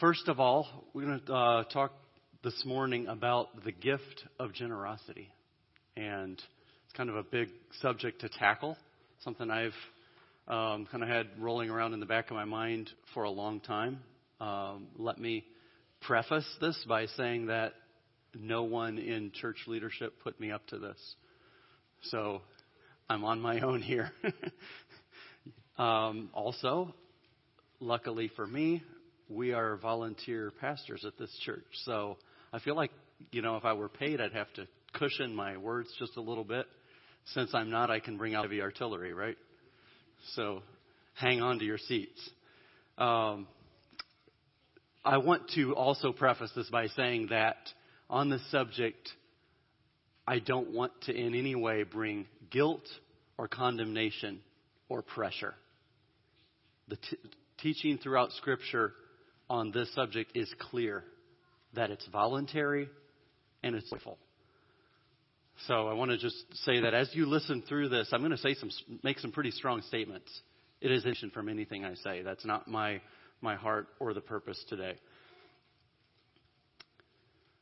First 0.00 0.26
of 0.26 0.40
all, 0.40 0.66
we're 0.92 1.04
going 1.04 1.20
to 1.20 1.32
uh, 1.32 1.64
talk 1.64 1.92
this 2.42 2.64
morning 2.66 3.06
about 3.06 3.64
the 3.64 3.70
gift 3.70 4.24
of 4.40 4.52
generosity. 4.52 5.28
And 5.96 6.32
it's 6.32 6.96
kind 6.96 7.08
of 7.08 7.14
a 7.14 7.22
big 7.22 7.48
subject 7.80 8.22
to 8.22 8.28
tackle, 8.28 8.76
something 9.22 9.48
I've 9.48 9.72
um, 10.48 10.88
kind 10.90 11.04
of 11.04 11.08
had 11.08 11.28
rolling 11.38 11.70
around 11.70 11.92
in 11.92 12.00
the 12.00 12.06
back 12.06 12.30
of 12.30 12.34
my 12.34 12.44
mind 12.44 12.90
for 13.14 13.22
a 13.22 13.30
long 13.30 13.60
time. 13.60 14.00
Um, 14.40 14.88
let 14.98 15.16
me 15.16 15.44
preface 16.00 16.48
this 16.60 16.84
by 16.88 17.06
saying 17.06 17.46
that 17.46 17.74
no 18.36 18.64
one 18.64 18.98
in 18.98 19.30
church 19.30 19.58
leadership 19.68 20.14
put 20.24 20.40
me 20.40 20.50
up 20.50 20.66
to 20.68 20.78
this. 20.78 20.98
So 22.10 22.42
I'm 23.08 23.22
on 23.22 23.40
my 23.40 23.60
own 23.60 23.80
here. 23.80 24.10
um, 25.78 26.30
also, 26.34 26.92
luckily 27.78 28.28
for 28.34 28.44
me, 28.44 28.82
we 29.28 29.52
are 29.52 29.76
volunteer 29.76 30.52
pastors 30.60 31.04
at 31.04 31.18
this 31.18 31.34
church. 31.44 31.64
So 31.84 32.18
I 32.52 32.58
feel 32.58 32.76
like, 32.76 32.90
you 33.30 33.42
know, 33.42 33.56
if 33.56 33.64
I 33.64 33.72
were 33.72 33.88
paid, 33.88 34.20
I'd 34.20 34.32
have 34.32 34.52
to 34.54 34.66
cushion 34.92 35.34
my 35.34 35.56
words 35.56 35.88
just 35.98 36.16
a 36.16 36.20
little 36.20 36.44
bit. 36.44 36.66
Since 37.26 37.54
I'm 37.54 37.70
not, 37.70 37.90
I 37.90 38.00
can 38.00 38.18
bring 38.18 38.34
out 38.34 38.44
heavy 38.44 38.60
artillery, 38.60 39.14
right? 39.14 39.38
So 40.34 40.62
hang 41.14 41.40
on 41.40 41.58
to 41.58 41.64
your 41.64 41.78
seats. 41.78 42.30
Um, 42.98 43.46
I 45.04 45.18
want 45.18 45.50
to 45.54 45.74
also 45.74 46.12
preface 46.12 46.50
this 46.54 46.68
by 46.70 46.86
saying 46.88 47.28
that 47.30 47.56
on 48.08 48.30
this 48.30 48.42
subject, 48.50 49.08
I 50.26 50.38
don't 50.38 50.72
want 50.72 50.92
to 51.02 51.14
in 51.14 51.34
any 51.34 51.54
way 51.54 51.82
bring 51.82 52.26
guilt 52.50 52.86
or 53.36 53.48
condemnation 53.48 54.40
or 54.88 55.02
pressure. 55.02 55.54
The 56.88 56.96
t- 56.96 57.18
teaching 57.58 57.98
throughout 57.98 58.32
Scripture 58.32 58.92
on 59.54 59.70
this 59.70 59.92
subject 59.94 60.36
is 60.36 60.52
clear 60.58 61.04
that 61.74 61.90
it's 61.90 62.06
voluntary 62.08 62.88
and 63.62 63.76
it's 63.76 63.88
joyful. 63.88 64.18
So 65.68 65.86
I 65.86 65.94
want 65.94 66.10
to 66.10 66.18
just 66.18 66.36
say 66.64 66.80
that 66.80 66.92
as 66.92 67.08
you 67.12 67.26
listen 67.26 67.62
through 67.68 67.88
this, 67.88 68.08
I'm 68.12 68.18
going 68.18 68.32
to 68.32 68.36
say 68.36 68.54
some, 68.54 68.70
make 69.04 69.20
some 69.20 69.30
pretty 69.30 69.52
strong 69.52 69.82
statements. 69.82 70.28
It 70.80 70.90
is 70.90 71.06
isn't 71.06 71.32
from 71.32 71.48
anything 71.48 71.84
I 71.84 71.94
say. 71.94 72.22
That's 72.22 72.44
not 72.44 72.66
my, 72.66 73.00
my 73.40 73.54
heart 73.54 73.86
or 74.00 74.12
the 74.12 74.20
purpose 74.20 74.62
today. 74.68 74.96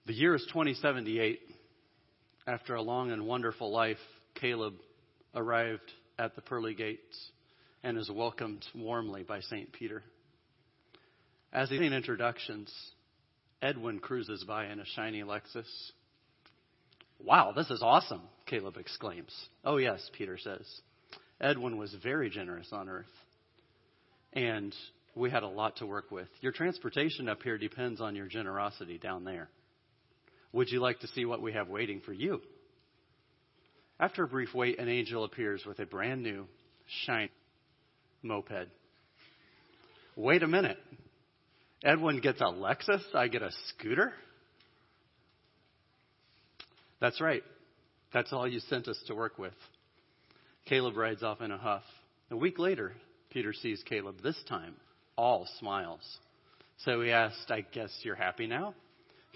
The 0.06 0.14
year 0.14 0.34
is 0.34 0.44
2078. 0.48 1.40
After 2.46 2.74
a 2.74 2.82
long 2.82 3.12
and 3.12 3.26
wonderful 3.26 3.70
life, 3.70 3.98
Caleb 4.40 4.74
arrived 5.34 5.92
at 6.18 6.34
the 6.36 6.40
pearly 6.40 6.74
gates 6.74 7.30
and 7.84 7.98
is 7.98 8.10
welcomed 8.10 8.64
warmly 8.74 9.22
by 9.22 9.40
St. 9.40 9.70
Peter. 9.72 10.02
As 11.52 11.68
he's 11.68 11.80
in 11.80 11.92
introductions, 11.92 12.72
Edwin 13.60 13.98
cruises 13.98 14.42
by 14.44 14.66
in 14.66 14.80
a 14.80 14.86
shiny 14.96 15.22
Lexus. 15.22 15.66
Wow, 17.22 17.52
this 17.54 17.70
is 17.70 17.82
awesome, 17.82 18.22
Caleb 18.46 18.78
exclaims. 18.78 19.34
Oh, 19.64 19.76
yes, 19.76 20.00
Peter 20.16 20.38
says. 20.38 20.66
Edwin 21.40 21.76
was 21.76 21.94
very 22.02 22.30
generous 22.30 22.68
on 22.72 22.88
earth. 22.88 23.04
And 24.32 24.74
we 25.14 25.30
had 25.30 25.42
a 25.42 25.48
lot 25.48 25.76
to 25.76 25.86
work 25.86 26.10
with. 26.10 26.28
Your 26.40 26.52
transportation 26.52 27.28
up 27.28 27.42
here 27.42 27.58
depends 27.58 28.00
on 28.00 28.16
your 28.16 28.26
generosity 28.26 28.96
down 28.96 29.24
there. 29.24 29.48
Would 30.52 30.70
you 30.70 30.80
like 30.80 31.00
to 31.00 31.08
see 31.08 31.26
what 31.26 31.42
we 31.42 31.52
have 31.52 31.68
waiting 31.68 32.00
for 32.00 32.14
you? 32.14 32.40
After 34.00 34.24
a 34.24 34.28
brief 34.28 34.54
wait, 34.54 34.78
an 34.78 34.88
angel 34.88 35.24
appears 35.24 35.64
with 35.66 35.78
a 35.80 35.86
brand 35.86 36.22
new, 36.22 36.46
shiny 37.04 37.30
moped. 38.22 38.68
Wait 40.16 40.42
a 40.42 40.48
minute. 40.48 40.78
Edwin 41.84 42.20
gets 42.20 42.40
a 42.40 42.44
Lexus, 42.44 43.02
I 43.14 43.28
get 43.28 43.42
a 43.42 43.50
scooter? 43.68 44.12
That's 47.00 47.20
right. 47.20 47.42
That's 48.14 48.32
all 48.32 48.46
you 48.46 48.60
sent 48.60 48.86
us 48.86 49.02
to 49.08 49.14
work 49.14 49.38
with. 49.38 49.54
Caleb 50.66 50.96
rides 50.96 51.22
off 51.22 51.40
in 51.40 51.50
a 51.50 51.58
huff. 51.58 51.82
A 52.30 52.36
week 52.36 52.58
later, 52.58 52.92
Peter 53.30 53.52
sees 53.52 53.82
Caleb, 53.88 54.16
this 54.22 54.40
time 54.48 54.74
all 55.16 55.48
smiles. 55.58 56.00
So 56.84 57.00
he 57.00 57.10
asked, 57.10 57.50
I 57.50 57.62
guess 57.62 57.90
you're 58.02 58.14
happy 58.14 58.46
now? 58.46 58.74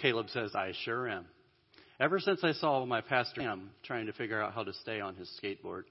Caleb 0.01 0.29
says, 0.31 0.55
I 0.55 0.73
sure 0.85 1.09
am. 1.09 1.27
Ever 1.99 2.21
since 2.21 2.41
I 2.45 2.53
saw 2.53 2.85
my 2.85 3.01
pastor 3.01 3.41
Sam 3.41 3.71
trying 3.83 4.07
to 4.07 4.13
figure 4.13 4.41
out 4.41 4.53
how 4.53 4.63
to 4.63 4.73
stay 4.75 5.01
on 5.01 5.17
his 5.17 5.29
skateboard. 5.43 5.85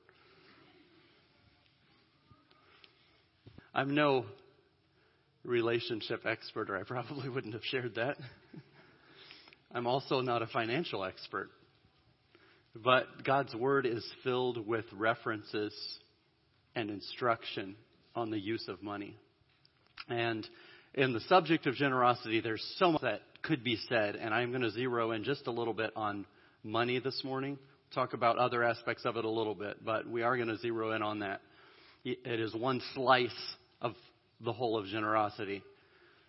I'm 3.74 3.96
no 3.96 4.26
relationship 5.46 6.26
expert, 6.26 6.70
or 6.70 6.78
I 6.78 6.84
probably 6.84 7.30
wouldn't 7.34 7.54
have 7.54 7.64
shared 7.64 7.96
that. 7.96 8.18
I'm 9.74 9.88
also 9.88 10.22
not 10.22 10.42
a 10.42 10.48
financial 10.48 11.04
expert. 11.04 11.50
But 12.76 13.24
God's 13.24 13.56
Word 13.56 13.86
is 13.86 14.06
filled 14.24 14.68
with 14.68 14.86
references 14.94 15.74
and 16.76 16.90
instruction 16.90 17.76
on 18.16 18.32
the 18.32 18.40
use 18.40 18.68
of 18.68 18.84
money. 18.84 19.16
And 20.10 20.48
in 20.94 21.14
the 21.14 21.22
subject 21.22 21.68
of 21.68 21.76
generosity, 21.76 22.42
there's 22.42 22.66
so 22.78 22.92
much 22.92 23.02
that 23.02 23.22
could 23.44 23.64
be 23.64 23.78
said, 23.88 24.16
and 24.16 24.34
I'm 24.34 24.52
going 24.52 24.62
to 24.62 24.72
zero 24.72 25.12
in 25.12 25.24
just 25.24 25.48
a 25.48 25.52
little 25.52 25.74
bit 25.74 25.92
on 25.96 26.26
money 26.64 27.00
this 27.00 27.22
morning. 27.24 27.58
Talk 27.94 28.14
about 28.14 28.38
other 28.38 28.64
aspects 28.64 29.06
of 29.06 29.16
it 29.18 29.24
a 29.24 29.30
little 29.30 29.56
bit, 29.56 29.86
but 29.86 30.08
we 30.10 30.24
are 30.24 30.36
going 30.36 30.50
to 30.50 30.58
zero 30.58 30.92
in 30.92 31.02
on 31.02 31.20
that. 31.20 31.42
It 32.04 32.40
is 32.40 32.54
one 32.54 32.82
slice 32.94 33.56
of 33.82 33.94
the 34.42 34.54
whole 34.54 34.78
of 34.78 34.86
generosity, 34.88 35.64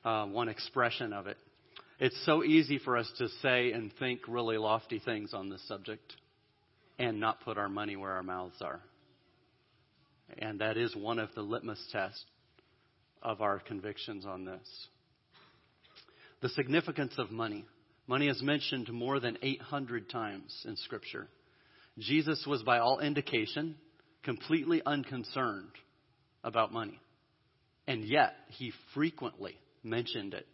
uh, 0.05 0.27
one 0.27 0.49
expression 0.49 1.13
of 1.13 1.27
it. 1.27 1.37
It's 1.99 2.25
so 2.27 2.45
easy 2.45 2.79
for 2.79 2.97
us 2.97 3.11
to 3.19 3.29
say 3.43 3.73
and 3.73 3.91
think 3.99 4.21
really 4.29 4.59
lofty 4.59 4.99
things 4.99 5.33
on 5.33 5.49
this 5.49 5.67
subject 5.67 6.15
and 6.99 7.21
not 7.21 7.41
put 7.41 7.59
our 7.59 7.69
money 7.69 7.97
where 7.97 8.13
our 8.13 8.23
mouths 8.23 8.61
are. 8.61 8.81
And 10.39 10.61
that 10.61 10.77
is 10.77 10.95
one 10.95 11.19
of 11.19 11.31
the 11.35 11.43
litmus 11.43 11.83
tests 11.93 12.25
of 13.23 13.41
our 13.41 13.59
convictions 13.59 14.27
on 14.27 14.45
this. 14.45 14.89
The 16.43 16.49
significance 16.51 17.15
of 17.19 17.31
money. 17.31 17.65
Money 18.07 18.29
is 18.29 18.43
mentioned 18.43 18.93
more 18.93 19.19
than 19.19 19.39
800 19.43 20.11
times 20.11 20.65
in 20.67 20.77
Scripture. 20.77 21.29
Jesus 21.99 22.45
was, 22.47 22.63
by 22.63 22.79
all 22.79 23.01
indication, 23.01 23.77
completely 24.23 24.83
unconcerned 24.85 25.73
about 26.45 26.73
money. 26.73 27.01
And 27.87 28.05
yet, 28.05 28.35
he 28.49 28.73
frequently 28.95 29.57
mentioned 29.83 30.35
it 30.35 30.47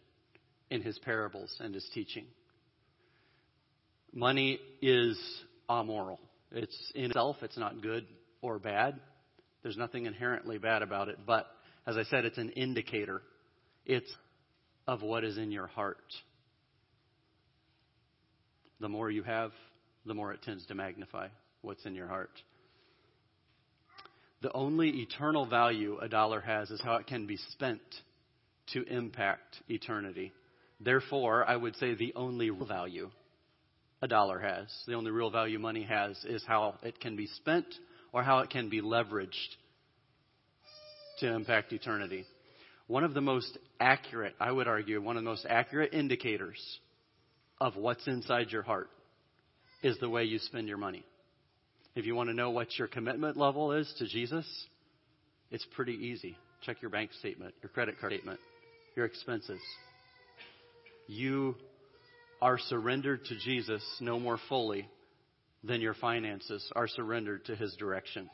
in 0.69 0.81
his 0.81 0.97
parables 0.99 1.55
and 1.59 1.73
his 1.73 1.87
teaching. 1.93 2.25
Money 4.13 4.59
is 4.81 5.19
amoral. 5.69 6.19
It's 6.51 6.91
in 6.93 7.05
itself, 7.05 7.37
it's 7.41 7.57
not 7.57 7.81
good 7.81 8.05
or 8.41 8.59
bad. 8.59 8.99
There's 9.63 9.77
nothing 9.77 10.05
inherently 10.05 10.59
bad 10.59 10.83
about 10.83 11.09
it. 11.09 11.17
But 11.25 11.47
as 11.87 11.97
I 11.97 12.03
said, 12.03 12.25
it's 12.25 12.37
an 12.37 12.49
indicator. 12.49 13.21
It's 13.85 14.11
of 14.87 15.01
what 15.01 15.23
is 15.23 15.37
in 15.37 15.51
your 15.51 15.67
heart. 15.67 15.97
The 18.79 18.89
more 18.89 19.09
you 19.09 19.23
have, 19.23 19.51
the 20.05 20.13
more 20.13 20.33
it 20.33 20.41
tends 20.43 20.65
to 20.67 20.75
magnify 20.75 21.29
what's 21.61 21.85
in 21.85 21.95
your 21.95 22.07
heart. 22.07 22.31
The 24.43 24.51
only 24.51 24.89
eternal 25.01 25.45
value 25.45 25.97
a 26.01 26.09
dollar 26.09 26.41
has 26.41 26.69
is 26.69 26.81
how 26.81 26.95
it 26.97 27.07
can 27.07 27.25
be 27.25 27.37
spent 27.37 27.81
to 28.73 28.83
impact 28.83 29.61
eternity. 29.69 30.33
Therefore, 30.81 31.45
I 31.47 31.55
would 31.55 31.77
say 31.77 31.95
the 31.95 32.11
only 32.13 32.49
real 32.49 32.65
value 32.65 33.09
a 34.01 34.07
dollar 34.09 34.39
has, 34.39 34.67
the 34.85 34.95
only 34.95 35.11
real 35.11 35.29
value 35.29 35.59
money 35.59 35.83
has, 35.83 36.21
is 36.25 36.43
how 36.45 36.75
it 36.83 36.99
can 36.99 37.15
be 37.15 37.27
spent 37.27 37.65
or 38.11 38.21
how 38.21 38.39
it 38.39 38.49
can 38.49 38.67
be 38.67 38.81
leveraged 38.81 39.55
to 41.19 41.33
impact 41.33 41.71
eternity. 41.71 42.25
One 42.87 43.05
of 43.05 43.13
the 43.13 43.21
most 43.21 43.57
accurate, 43.79 44.35
I 44.41 44.51
would 44.51 44.67
argue, 44.67 45.01
one 45.01 45.15
of 45.15 45.23
the 45.23 45.29
most 45.29 45.45
accurate 45.49 45.93
indicators 45.93 46.59
of 47.61 47.77
what's 47.77 48.05
inside 48.07 48.51
your 48.51 48.63
heart 48.63 48.89
is 49.81 49.97
the 49.99 50.09
way 50.09 50.25
you 50.25 50.37
spend 50.39 50.67
your 50.67 50.77
money. 50.77 51.05
If 51.95 52.07
you 52.07 52.15
want 52.15 52.29
to 52.29 52.33
know 52.33 52.49
what 52.49 52.79
your 52.79 52.87
commitment 52.87 53.37
level 53.37 53.71
is 53.71 53.93
to 53.99 54.07
Jesus, 54.07 54.45
it's 55.51 55.65
pretty 55.75 55.93
easy. 55.93 56.35
Check 56.63 56.81
your 56.81 56.89
bank 56.89 57.11
statement, 57.19 57.53
your 57.61 57.69
credit 57.69 57.99
card 57.99 58.13
statement, 58.13 58.39
your 58.95 59.05
expenses. 59.05 59.61
You 61.05 61.55
are 62.41 62.57
surrendered 62.57 63.25
to 63.25 63.37
Jesus 63.37 63.83
no 64.01 64.19
more 64.19 64.39
fully 64.49 64.87
than 65.63 65.81
your 65.81 65.93
finances 65.93 66.67
are 66.75 66.87
surrendered 66.87 67.45
to 67.45 67.55
his 67.55 67.75
direction. 67.75 68.27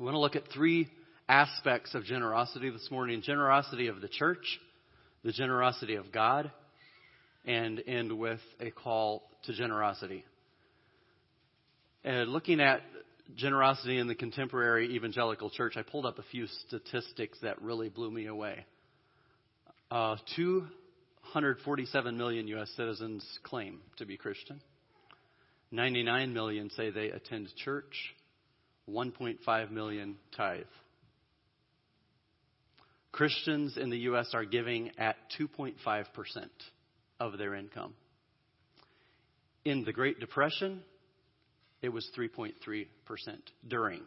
We 0.00 0.06
want 0.06 0.16
to 0.16 0.20
look 0.20 0.34
at 0.34 0.48
three 0.52 0.88
aspects 1.28 1.94
of 1.94 2.04
generosity 2.04 2.70
this 2.70 2.88
morning 2.90 3.22
generosity 3.22 3.86
of 3.86 4.00
the 4.00 4.08
church, 4.08 4.58
the 5.22 5.30
generosity 5.30 5.94
of 5.94 6.10
God, 6.10 6.50
and 7.44 7.80
end 7.86 8.18
with 8.18 8.40
a 8.58 8.72
call 8.72 9.22
to 9.44 9.52
generosity. 9.52 10.24
And 12.04 12.30
looking 12.30 12.60
at 12.60 12.82
generosity 13.34 13.98
in 13.98 14.08
the 14.08 14.14
contemporary 14.14 14.94
evangelical 14.94 15.48
church, 15.48 15.78
I 15.78 15.82
pulled 15.82 16.04
up 16.04 16.18
a 16.18 16.24
few 16.30 16.46
statistics 16.66 17.38
that 17.40 17.62
really 17.62 17.88
blew 17.88 18.10
me 18.10 18.26
away. 18.26 18.66
Uh, 19.90 20.16
247 20.36 22.18
million 22.18 22.46
U.S. 22.48 22.70
citizens 22.76 23.26
claim 23.42 23.80
to 23.96 24.04
be 24.04 24.18
Christian. 24.18 24.60
99 25.70 26.34
million 26.34 26.68
say 26.70 26.90
they 26.90 27.10
attend 27.10 27.48
church. 27.64 28.14
1.5 28.86 29.70
million 29.70 30.16
tithe. 30.36 30.64
Christians 33.12 33.78
in 33.78 33.88
the 33.88 33.98
U.S. 34.00 34.28
are 34.34 34.44
giving 34.44 34.90
at 34.98 35.16
2.5% 35.40 35.74
of 37.18 37.38
their 37.38 37.54
income. 37.54 37.94
In 39.64 39.84
the 39.84 39.92
Great 39.94 40.20
Depression, 40.20 40.82
it 41.84 41.92
was 41.92 42.08
3.3% 42.18 42.86
during. 43.68 44.00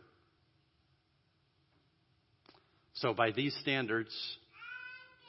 So, 2.95 3.13
by 3.13 3.29
these 3.29 3.56
standards, 3.62 4.09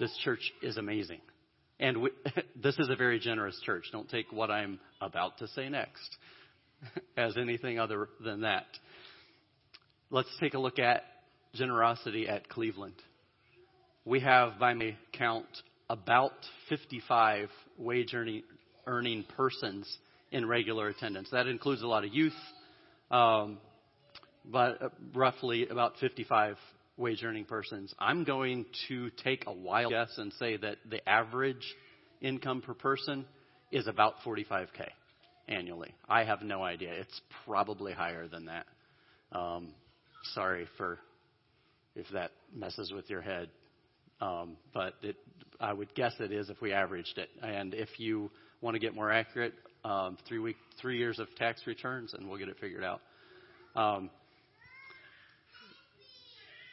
this 0.00 0.17
church 0.25 0.41
is 0.62 0.79
amazing. 0.79 1.21
And 1.79 2.00
we, 2.00 2.11
this 2.56 2.79
is 2.79 2.89
a 2.89 2.97
very 2.97 3.21
generous 3.21 3.61
church. 3.67 3.85
Don't 3.93 4.09
take 4.09 4.33
what 4.33 4.50
I'm 4.50 4.81
about 5.03 5.37
to 5.39 5.49
say 5.49 5.69
next 5.69 6.17
as 7.19 7.37
anything 7.37 7.79
other 7.79 8.09
than 8.25 8.41
that. 8.41 8.67
Let's 10.11 10.35
take 10.41 10.55
a 10.55 10.59
look 10.59 10.79
at 10.79 11.03
generosity 11.53 12.29
at 12.29 12.49
Cleveland. 12.49 12.94
We 14.06 14.21
have, 14.21 14.59
by 14.59 14.73
my 14.73 14.97
count, 15.12 15.49
about 15.91 16.33
55 16.71 17.51
wage 17.77 18.15
earning, 18.15 18.43
earning 18.87 19.27
persons 19.37 19.99
in 20.31 20.47
regular 20.47 20.89
attendance. 20.89 21.29
That 21.31 21.47
includes 21.47 21.83
a 21.83 21.87
lot 21.87 22.05
of 22.05 22.15
youth, 22.15 22.33
um, 23.11 23.59
but 24.45 24.83
uh, 24.83 24.89
roughly 25.15 25.69
about 25.69 25.95
55 26.01 26.57
wage 26.97 27.23
earning 27.23 27.45
persons. 27.45 27.95
I'm 27.99 28.25
going 28.25 28.67
to 28.89 29.11
take 29.23 29.45
a 29.47 29.53
wild 29.53 29.93
guess 29.93 30.13
and 30.19 30.33
say 30.39 30.57
that 30.57 30.77
the 30.89 31.07
average 31.09 31.75
income 32.21 32.61
per 32.61 32.75
person 32.75 33.25
is 33.71 33.87
about 33.87 34.15
45K 34.25 34.89
annually. 35.49 35.95
I 36.09 36.25
have 36.25 36.43
no 36.43 36.63
idea. 36.63 36.93
It's 36.93 37.21
probably 37.47 37.93
higher 37.93 38.27
than 38.27 38.47
that. 38.47 38.67
Um, 39.33 39.69
sorry 40.35 40.67
for 40.77 40.99
if 41.95 42.07
that 42.13 42.33
messes 42.55 42.93
with 42.93 43.09
your 43.11 43.21
head. 43.21 43.49
Um, 44.21 44.57
but 44.75 44.95
it, 45.03 45.17
I 45.61 45.73
would 45.73 45.95
guess 45.95 46.13
it 46.19 46.33
is 46.33 46.51
if 46.51 46.61
we 46.61 46.73
averaged 46.73 47.19
it. 47.19 47.29
And 47.43 47.75
if 47.75 47.89
you 47.99 48.31
want 48.61 48.75
to 48.75 48.81
get 48.81 48.95
more 48.95 49.13
accurate, 49.13 49.55
um, 49.85 50.17
three 50.27 50.39
week, 50.39 50.57
three 50.81 50.97
years 50.99 51.19
of 51.19 51.29
tax 51.37 51.61
returns, 51.67 52.15
and 52.15 52.27
we'll 52.29 52.39
get 52.39 52.49
it 52.49 52.57
figured 52.61 52.85
out. 52.85 53.01
Um, 53.77 54.09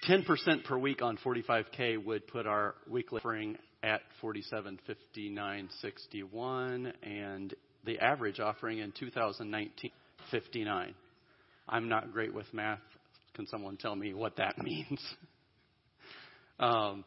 10% 0.07 0.63
per 0.65 0.77
week 0.77 1.01
on 1.01 1.17
45k 1.17 2.05
would 2.05 2.27
put 2.27 2.45
our 2.45 2.75
weekly 2.89 3.19
offering 3.19 3.57
at 3.81 4.01
47.59.61, 4.21 6.93
and 7.03 7.53
the 7.85 7.97
average 7.99 8.39
offering 8.39 8.77
in 8.79 8.91
2019 8.91 9.91
59. 10.31 10.95
I'm 11.67 11.89
not 11.89 12.11
great 12.11 12.33
with 12.33 12.51
math. 12.53 12.79
Can 13.33 13.47
someone 13.47 13.77
tell 13.77 13.95
me 13.95 14.13
what 14.13 14.37
that 14.37 14.57
means? 14.63 14.99
um, 16.59 17.03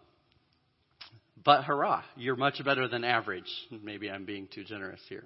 but 1.44 1.64
hurrah, 1.64 2.02
you're 2.16 2.36
much 2.36 2.62
better 2.64 2.88
than 2.88 3.04
average. 3.04 3.50
Maybe 3.82 4.10
I'm 4.10 4.24
being 4.24 4.48
too 4.52 4.64
generous 4.64 5.00
here. 5.08 5.24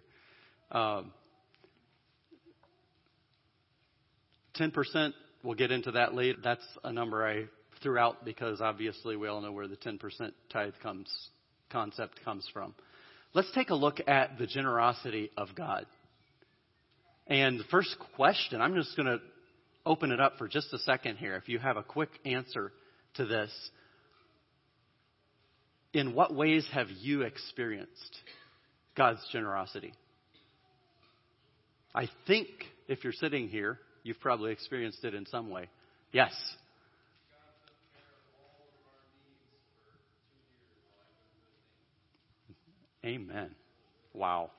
Um, 0.73 1.13
10%, 4.59 5.13
we'll 5.43 5.55
get 5.55 5.71
into 5.71 5.93
that 5.93 6.15
later. 6.15 6.39
That's 6.43 6.67
a 6.83 6.93
number 6.93 7.27
I 7.27 7.45
threw 7.83 7.99
out 7.99 8.25
because 8.25 8.61
obviously 8.61 9.17
we 9.17 9.29
all 9.29 9.41
know 9.41 9.53
where 9.53 9.69
the 9.69 9.77
10% 9.77 9.99
tithe 10.51 10.75
comes, 10.83 11.11
concept 11.71 12.21
comes 12.25 12.49
from. 12.53 12.75
Let's 13.35 13.51
take 13.55 13.71
a 13.71 13.75
look 13.75 13.99
at 14.07 14.39
the 14.39 14.47
generosity 14.47 15.31
of 15.37 15.49
God. 15.55 15.87
And 17.27 17.61
the 17.61 17.65
first 17.65 17.97
question, 18.17 18.61
I'm 18.61 18.75
just 18.75 18.97
going 18.97 19.07
to 19.07 19.19
open 19.87 20.11
it 20.11 20.21
up 20.21 20.39
for 20.39 20.49
just 20.49 20.73
a 20.73 20.79
second 20.79 21.17
here. 21.17 21.37
If 21.37 21.49
you 21.49 21.59
have 21.59 21.77
a 21.77 21.83
quick 21.83 22.11
answer 22.25 22.73
to 23.15 23.27
this, 23.27 23.51
in 25.93 26.15
what 26.15 26.35
ways 26.35 26.67
have 26.73 26.89
you 26.91 27.23
experienced 27.23 28.17
God's 28.97 29.21
generosity? 29.33 29.93
I 31.94 32.09
think 32.27 32.49
if 32.89 33.05
you're 33.05 33.12
sitting 33.12 33.49
here, 33.49 33.79
you've 34.03 34.21
probably 34.21 34.53
experienced 34.53 35.05
it 35.05 35.15
in 35.15 35.27
some 35.27 35.50
way. 35.50 35.69
Yes. 36.12 36.33
Amen. 43.05 43.50
Wow. 44.15 44.50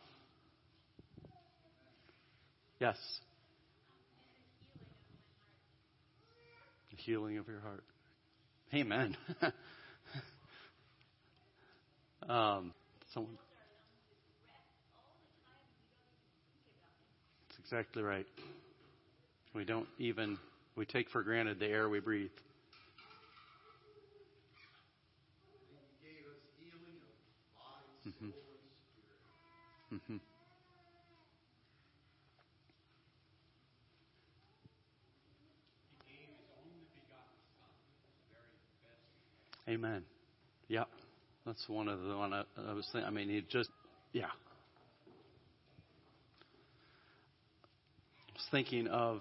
Yes. 2.80 2.98
The 6.92 6.98
healing 6.98 7.38
of 7.38 7.48
your 7.48 7.62
heart. 7.62 7.84
Amen. 8.74 9.16
um, 12.30 12.74
someone. 13.14 13.38
Exactly 17.64 18.04
right. 18.04 18.26
We 19.54 19.64
don't 19.64 19.88
even 20.00 20.38
we 20.76 20.86
take 20.86 21.10
for 21.10 21.24
granted 21.24 21.60
the 21.60 21.68
air 21.68 21.88
we 21.90 22.00
breathe. 22.00 22.32
Mm-hmm. 28.08 28.30
Mm-hmm. 29.94 30.18
Amen. 39.68 40.04
Yeah, 40.68 40.86
that's 41.46 41.68
one 41.70 41.88
of 41.88 42.02
the 42.04 42.18
one 42.18 42.34
I, 42.34 42.44
I 42.70 42.74
was 42.74 42.88
thinking. 42.92 43.08
I 43.08 43.12
mean, 43.12 43.30
he 43.30 43.42
just, 43.50 43.70
yeah. 44.14 44.26
I 44.28 44.32
was 48.34 48.43
thinking 48.54 48.88
of 48.88 49.20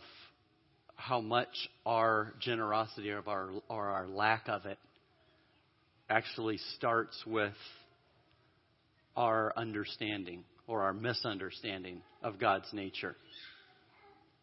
how 0.95 1.23
much 1.23 1.49
our 1.87 2.35
generosity 2.39 3.09
of 3.09 3.29
our 3.29 3.49
or 3.71 3.87
our 3.89 4.07
lack 4.07 4.47
of 4.47 4.67
it 4.67 4.79
actually 6.11 6.59
starts 6.77 7.17
with 7.27 7.55
our 9.17 9.51
understanding 9.57 10.45
or 10.67 10.83
our 10.83 10.93
misunderstanding 10.93 12.03
of 12.23 12.39
God's 12.39 12.71
nature. 12.75 13.17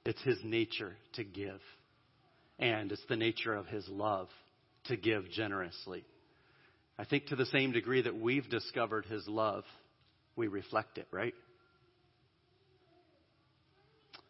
It's 0.06 0.22
His 0.24 0.40
nature 0.44 0.96
to 1.14 1.24
give, 1.24 1.62
and 2.58 2.92
it's 2.92 3.06
the 3.08 3.16
nature 3.16 3.54
of 3.54 3.68
His 3.68 3.88
love 3.90 4.28
to 4.86 4.98
give 4.98 5.30
generously. 5.30 6.04
I 6.98 7.06
think 7.06 7.28
to 7.28 7.36
the 7.36 7.46
same 7.46 7.74
degree 7.74 8.02
that 8.02 8.20
we've 8.20 8.50
discovered 8.50 9.06
His 9.06 9.28
love, 9.28 9.66
we 10.36 10.48
reflect 10.48 10.98
it, 10.98 11.08
right? 11.12 11.36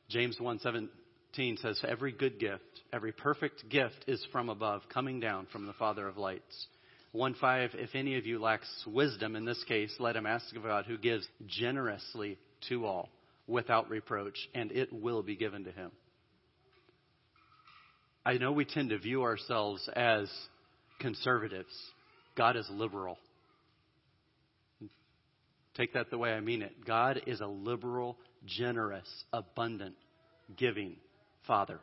James 0.09 0.37
1:17 0.37 1.57
says 1.59 1.79
every 1.87 2.11
good 2.11 2.39
gift, 2.39 2.81
every 2.91 3.11
perfect 3.11 3.69
gift 3.69 4.05
is 4.07 4.23
from 4.31 4.49
above, 4.49 4.81
coming 4.89 5.19
down 5.19 5.45
from 5.51 5.65
the 5.65 5.73
Father 5.73 6.07
of 6.07 6.17
lights 6.17 6.67
1 7.11 7.33
5, 7.35 7.71
if 7.73 7.95
any 7.95 8.17
of 8.17 8.25
you 8.27 8.39
lacks 8.39 8.69
wisdom, 8.85 9.35
in 9.35 9.43
this 9.43 9.63
case, 9.67 9.95
let 9.99 10.15
him 10.15 10.27
ask 10.27 10.55
of 10.55 10.63
God, 10.63 10.85
who 10.85 10.97
gives 10.97 11.27
generously 11.47 12.37
to 12.67 12.85
all 12.85 13.09
without 13.47 13.89
reproach, 13.89 14.37
and 14.53 14.71
it 14.71 14.93
will 14.93 15.23
be 15.23 15.35
given 15.35 15.63
to 15.63 15.71
him. 15.71 15.91
I 18.23 18.37
know 18.37 18.51
we 18.51 18.65
tend 18.65 18.91
to 18.91 18.99
view 18.99 19.23
ourselves 19.23 19.89
as 19.95 20.29
conservatives. 20.99 21.73
God 22.35 22.55
is 22.55 22.69
liberal. 22.69 23.17
Take 25.73 25.93
that 25.93 26.11
the 26.11 26.17
way 26.17 26.33
I 26.33 26.41
mean 26.41 26.61
it. 26.61 26.85
God 26.85 27.21
is 27.25 27.39
a 27.39 27.47
liberal, 27.47 28.17
generous, 28.45 29.07
abundant, 29.33 29.95
giving 30.57 30.95
Father. 31.45 31.79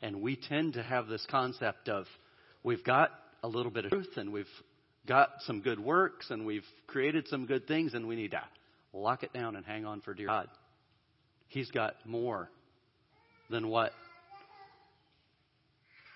And 0.00 0.22
we 0.22 0.36
tend 0.36 0.74
to 0.74 0.82
have 0.82 1.06
this 1.08 1.26
concept 1.30 1.88
of 1.88 2.06
we've 2.62 2.84
got 2.84 3.10
a 3.42 3.48
little 3.48 3.72
bit 3.72 3.84
of 3.84 3.90
truth 3.90 4.16
and 4.16 4.32
we've 4.32 4.46
got 5.06 5.30
some 5.40 5.60
good 5.60 5.80
works 5.80 6.30
and 6.30 6.46
we've 6.46 6.66
created 6.86 7.26
some 7.28 7.46
good 7.46 7.66
things 7.66 7.94
and 7.94 8.06
we 8.06 8.16
need 8.16 8.32
to 8.32 8.42
lock 8.92 9.22
it 9.22 9.32
down 9.32 9.56
and 9.56 9.64
hang 9.64 9.84
on 9.84 10.00
for 10.00 10.14
dear 10.14 10.26
God. 10.26 10.48
He's 11.48 11.70
got 11.70 11.94
more 12.04 12.50
than 13.50 13.68
what 13.68 13.92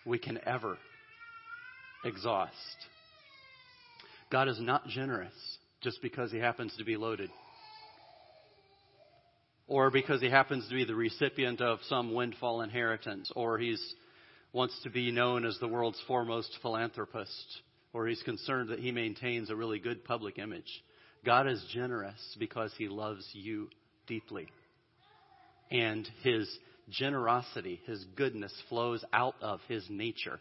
we 0.04 0.18
can 0.18 0.38
ever 0.46 0.76
exhaust. 2.04 2.52
God 4.30 4.48
is 4.48 4.60
not 4.60 4.86
generous 4.88 5.32
just 5.80 6.02
because 6.02 6.30
he 6.30 6.38
happens 6.38 6.74
to 6.78 6.84
be 6.84 6.96
loaded 6.96 7.30
or 9.72 9.90
because 9.90 10.20
he 10.20 10.28
happens 10.28 10.68
to 10.68 10.74
be 10.74 10.84
the 10.84 10.94
recipient 10.94 11.62
of 11.62 11.78
some 11.88 12.12
windfall 12.12 12.60
inheritance 12.60 13.32
or 13.34 13.58
he's 13.58 13.82
wants 14.52 14.78
to 14.82 14.90
be 14.90 15.10
known 15.10 15.46
as 15.46 15.56
the 15.60 15.66
world's 15.66 16.00
foremost 16.06 16.58
philanthropist 16.60 17.62
or 17.94 18.06
he's 18.06 18.22
concerned 18.22 18.68
that 18.68 18.80
he 18.80 18.92
maintains 18.92 19.48
a 19.48 19.56
really 19.56 19.78
good 19.78 20.04
public 20.04 20.38
image. 20.38 20.70
God 21.24 21.48
is 21.48 21.64
generous 21.72 22.36
because 22.38 22.70
he 22.76 22.88
loves 22.88 23.26
you 23.32 23.70
deeply. 24.06 24.46
And 25.70 26.06
his 26.22 26.54
generosity, 26.90 27.80
his 27.86 28.04
goodness 28.14 28.52
flows 28.68 29.02
out 29.10 29.36
of 29.40 29.60
his 29.68 29.86
nature. 29.88 30.38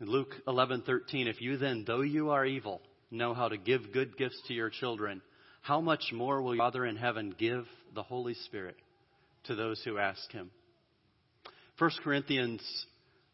In 0.00 0.06
Luke 0.06 0.32
11:13, 0.46 1.26
if 1.26 1.40
you 1.40 1.56
then, 1.56 1.82
though 1.84 2.02
you 2.02 2.30
are 2.30 2.46
evil, 2.46 2.80
know 3.10 3.34
how 3.34 3.48
to 3.48 3.56
give 3.56 3.92
good 3.92 4.16
gifts 4.16 4.40
to 4.46 4.54
your 4.54 4.70
children, 4.70 5.22
how 5.68 5.82
much 5.82 6.12
more 6.14 6.40
will 6.40 6.54
your 6.54 6.64
Father 6.64 6.86
in 6.86 6.96
heaven 6.96 7.34
give 7.38 7.66
the 7.94 8.02
Holy 8.02 8.32
Spirit 8.32 8.74
to 9.44 9.54
those 9.54 9.78
who 9.84 9.98
ask 9.98 10.32
him? 10.32 10.50
1 11.78 11.90
Corinthians 12.02 12.62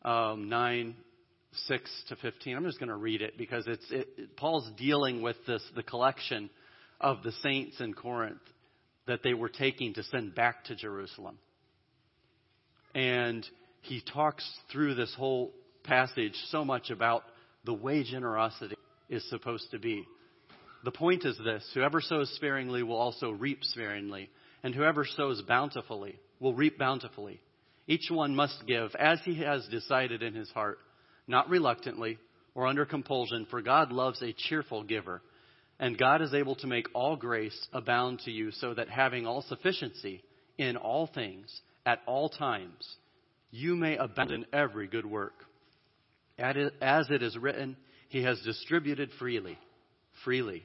um, 0.04 0.48
9, 0.48 0.96
6 1.52 1.90
to 2.08 2.16
15. 2.16 2.56
I'm 2.56 2.64
just 2.64 2.80
going 2.80 2.88
to 2.88 2.96
read 2.96 3.22
it 3.22 3.38
because 3.38 3.68
it's 3.68 3.86
it, 3.88 4.36
Paul's 4.36 4.68
dealing 4.76 5.22
with 5.22 5.36
this 5.46 5.62
the 5.76 5.84
collection 5.84 6.50
of 7.00 7.22
the 7.22 7.30
saints 7.40 7.80
in 7.80 7.94
Corinth 7.94 8.42
that 9.06 9.22
they 9.22 9.32
were 9.32 9.48
taking 9.48 9.94
to 9.94 10.02
send 10.02 10.34
back 10.34 10.64
to 10.64 10.74
Jerusalem. 10.74 11.38
And 12.96 13.46
he 13.82 14.02
talks 14.12 14.44
through 14.72 14.96
this 14.96 15.14
whole 15.16 15.52
passage 15.84 16.34
so 16.48 16.64
much 16.64 16.90
about 16.90 17.22
the 17.64 17.74
way 17.74 18.02
generosity 18.02 18.74
is 19.08 19.24
supposed 19.30 19.70
to 19.70 19.78
be. 19.78 20.04
The 20.84 20.90
point 20.90 21.24
is 21.24 21.38
this 21.38 21.68
whoever 21.72 22.02
sows 22.02 22.30
sparingly 22.36 22.82
will 22.82 22.96
also 22.96 23.30
reap 23.30 23.64
sparingly, 23.64 24.28
and 24.62 24.74
whoever 24.74 25.06
sows 25.06 25.40
bountifully 25.42 26.18
will 26.40 26.54
reap 26.54 26.78
bountifully. 26.78 27.40
Each 27.86 28.10
one 28.10 28.34
must 28.34 28.66
give 28.66 28.94
as 28.94 29.18
he 29.24 29.42
has 29.42 29.66
decided 29.68 30.22
in 30.22 30.34
his 30.34 30.50
heart, 30.50 30.78
not 31.26 31.48
reluctantly 31.48 32.18
or 32.54 32.66
under 32.66 32.84
compulsion, 32.84 33.46
for 33.50 33.62
God 33.62 33.92
loves 33.92 34.22
a 34.22 34.34
cheerful 34.34 34.82
giver. 34.84 35.22
And 35.80 35.98
God 35.98 36.22
is 36.22 36.34
able 36.34 36.54
to 36.56 36.66
make 36.66 36.86
all 36.94 37.16
grace 37.16 37.66
abound 37.72 38.20
to 38.20 38.30
you, 38.30 38.52
so 38.52 38.74
that 38.74 38.88
having 38.88 39.26
all 39.26 39.42
sufficiency 39.42 40.22
in 40.56 40.76
all 40.76 41.06
things 41.06 41.60
at 41.84 42.00
all 42.06 42.28
times, 42.28 42.86
you 43.50 43.74
may 43.74 43.96
abound 43.96 44.30
in 44.30 44.46
every 44.52 44.86
good 44.86 45.06
work. 45.06 45.34
As 46.38 47.10
it 47.10 47.22
is 47.22 47.36
written, 47.36 47.76
He 48.08 48.22
has 48.22 48.40
distributed 48.42 49.10
freely, 49.18 49.58
freely. 50.24 50.64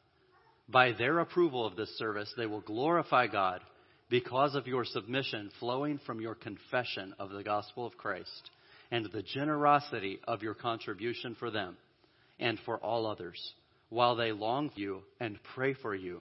By 0.71 0.93
their 0.93 1.19
approval 1.19 1.65
of 1.65 1.75
this 1.75 1.89
service, 1.97 2.33
they 2.37 2.45
will 2.45 2.61
glorify 2.61 3.27
God 3.27 3.61
because 4.09 4.55
of 4.55 4.67
your 4.67 4.85
submission 4.85 5.51
flowing 5.59 5.99
from 6.05 6.21
your 6.21 6.35
confession 6.35 7.13
of 7.19 7.29
the 7.29 7.43
gospel 7.43 7.85
of 7.85 7.97
Christ 7.97 8.49
and 8.89 9.05
the 9.05 9.23
generosity 9.23 10.19
of 10.27 10.43
your 10.43 10.53
contribution 10.53 11.35
for 11.39 11.51
them 11.51 11.77
and 12.39 12.57
for 12.65 12.77
all 12.77 13.05
others, 13.05 13.53
while 13.89 14.15
they 14.15 14.31
long 14.31 14.69
for 14.69 14.79
you 14.79 15.01
and 15.19 15.39
pray 15.55 15.73
for 15.73 15.93
you 15.93 16.19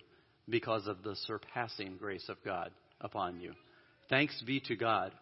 because 0.49 0.87
of 0.87 1.03
the 1.03 1.15
surpassing 1.27 1.97
grace 1.97 2.29
of 2.29 2.37
God 2.45 2.71
upon 3.01 3.41
you. 3.41 3.53
Thanks 4.09 4.41
be 4.43 4.61
to 4.61 4.75
God 4.75 5.13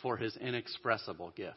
for 0.00 0.16
his 0.16 0.36
inexpressible 0.36 1.32
gift. 1.36 1.56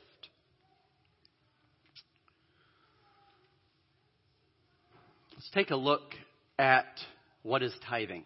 Let's 5.33 5.49
take 5.53 5.71
a 5.71 5.75
look 5.75 6.13
at 6.57 6.85
what 7.41 7.63
is 7.63 7.73
tithing. 7.89 8.25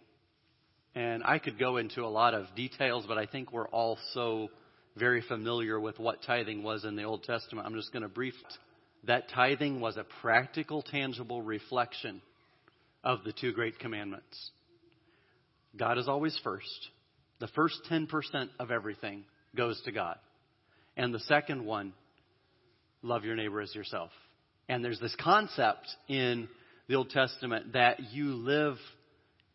And 0.95 1.23
I 1.23 1.39
could 1.39 1.59
go 1.59 1.77
into 1.77 2.03
a 2.03 2.07
lot 2.07 2.33
of 2.33 2.45
details, 2.55 3.05
but 3.07 3.17
I 3.17 3.25
think 3.25 3.51
we're 3.51 3.67
all 3.67 3.97
so 4.13 4.49
very 4.95 5.21
familiar 5.21 5.79
with 5.79 5.99
what 5.99 6.23
tithing 6.23 6.63
was 6.63 6.85
in 6.85 6.95
the 6.95 7.03
Old 7.03 7.23
Testament. 7.23 7.67
I'm 7.67 7.75
just 7.75 7.93
going 7.93 8.03
to 8.03 8.09
brief 8.09 8.33
that 9.05 9.29
tithing 9.29 9.79
was 9.79 9.97
a 9.97 10.05
practical, 10.21 10.81
tangible 10.81 11.41
reflection 11.41 12.21
of 13.03 13.23
the 13.23 13.31
two 13.31 13.53
great 13.53 13.79
commandments. 13.79 14.51
God 15.77 15.97
is 15.97 16.07
always 16.07 16.39
first. 16.43 16.89
The 17.39 17.47
first 17.49 17.75
10% 17.89 18.07
of 18.59 18.71
everything 18.71 19.23
goes 19.55 19.79
to 19.85 19.91
God. 19.91 20.17
And 20.95 21.13
the 21.13 21.19
second 21.19 21.63
one, 21.63 21.93
love 23.03 23.23
your 23.23 23.35
neighbor 23.35 23.61
as 23.61 23.73
yourself. 23.75 24.09
And 24.67 24.83
there's 24.83 24.99
this 24.99 25.15
concept 25.21 25.87
in 26.07 26.49
the 26.87 26.95
Old 26.95 27.09
Testament 27.09 27.73
that 27.73 28.13
you 28.13 28.33
live 28.33 28.77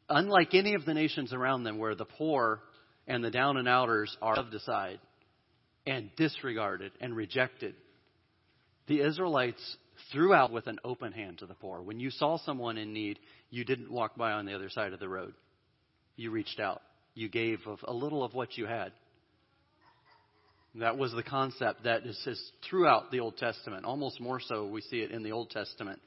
unlike 0.09 0.55
any 0.55 0.75
of 0.75 0.85
the 0.85 0.95
nations 0.95 1.33
around 1.33 1.65
them 1.65 1.79
where 1.79 1.95
the 1.95 2.05
poor 2.05 2.61
and 3.07 3.25
the 3.25 3.31
down 3.31 3.57
and 3.57 3.69
outers 3.69 4.15
are 4.21 4.37
left 4.37 4.55
aside 4.55 5.01
and 5.87 6.11
disregarded 6.17 6.93
and 7.01 7.17
rejected, 7.17 7.75
the 8.87 9.01
Israelites 9.01 9.77
threw 10.13 10.35
out 10.35 10.53
with 10.53 10.67
an 10.67 10.79
open 10.85 11.13
hand 11.13 11.39
to 11.39 11.47
the 11.47 11.55
poor. 11.55 11.81
When 11.83 11.99
you 11.99 12.11
saw 12.11 12.39
someone 12.39 12.79
in 12.79 12.93
need, 12.93 13.19
you 13.51 13.65
didn't 13.65 13.91
walk 13.91 14.17
by 14.17 14.33
on 14.33 14.47
the 14.47 14.55
other 14.55 14.69
side 14.69 14.93
of 14.93 15.01
the 15.01 15.09
road. 15.09 15.35
You 16.17 16.31
reached 16.31 16.61
out. 16.61 16.83
You 17.15 17.29
gave 17.29 17.61
of 17.67 17.79
a 17.85 17.93
little 17.93 18.23
of 18.25 18.35
what 18.35 18.57
you 18.57 18.67
had. 18.67 18.93
That 20.77 20.97
was 20.97 21.13
the 21.13 21.23
concept 21.23 21.85
that 21.85 22.07
is 22.07 22.43
throughout 22.69 23.11
the 23.11 23.21
Old 23.21 23.37
Testament. 23.37 23.85
Almost 23.85 24.21
more 24.21 24.41
so, 24.41 24.67
we 24.67 24.81
see 24.81 25.01
it 25.01 25.11
in 25.11 25.23
the 25.23 25.33
Old 25.33 25.51
Testament 25.51 26.01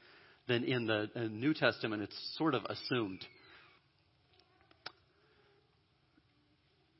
than 0.48 0.64
in 0.64 0.86
the 0.86 1.08
New 1.30 1.54
Testament. 1.54 2.02
It's 2.02 2.36
sort 2.36 2.54
of 2.54 2.64
assumed. 2.64 3.24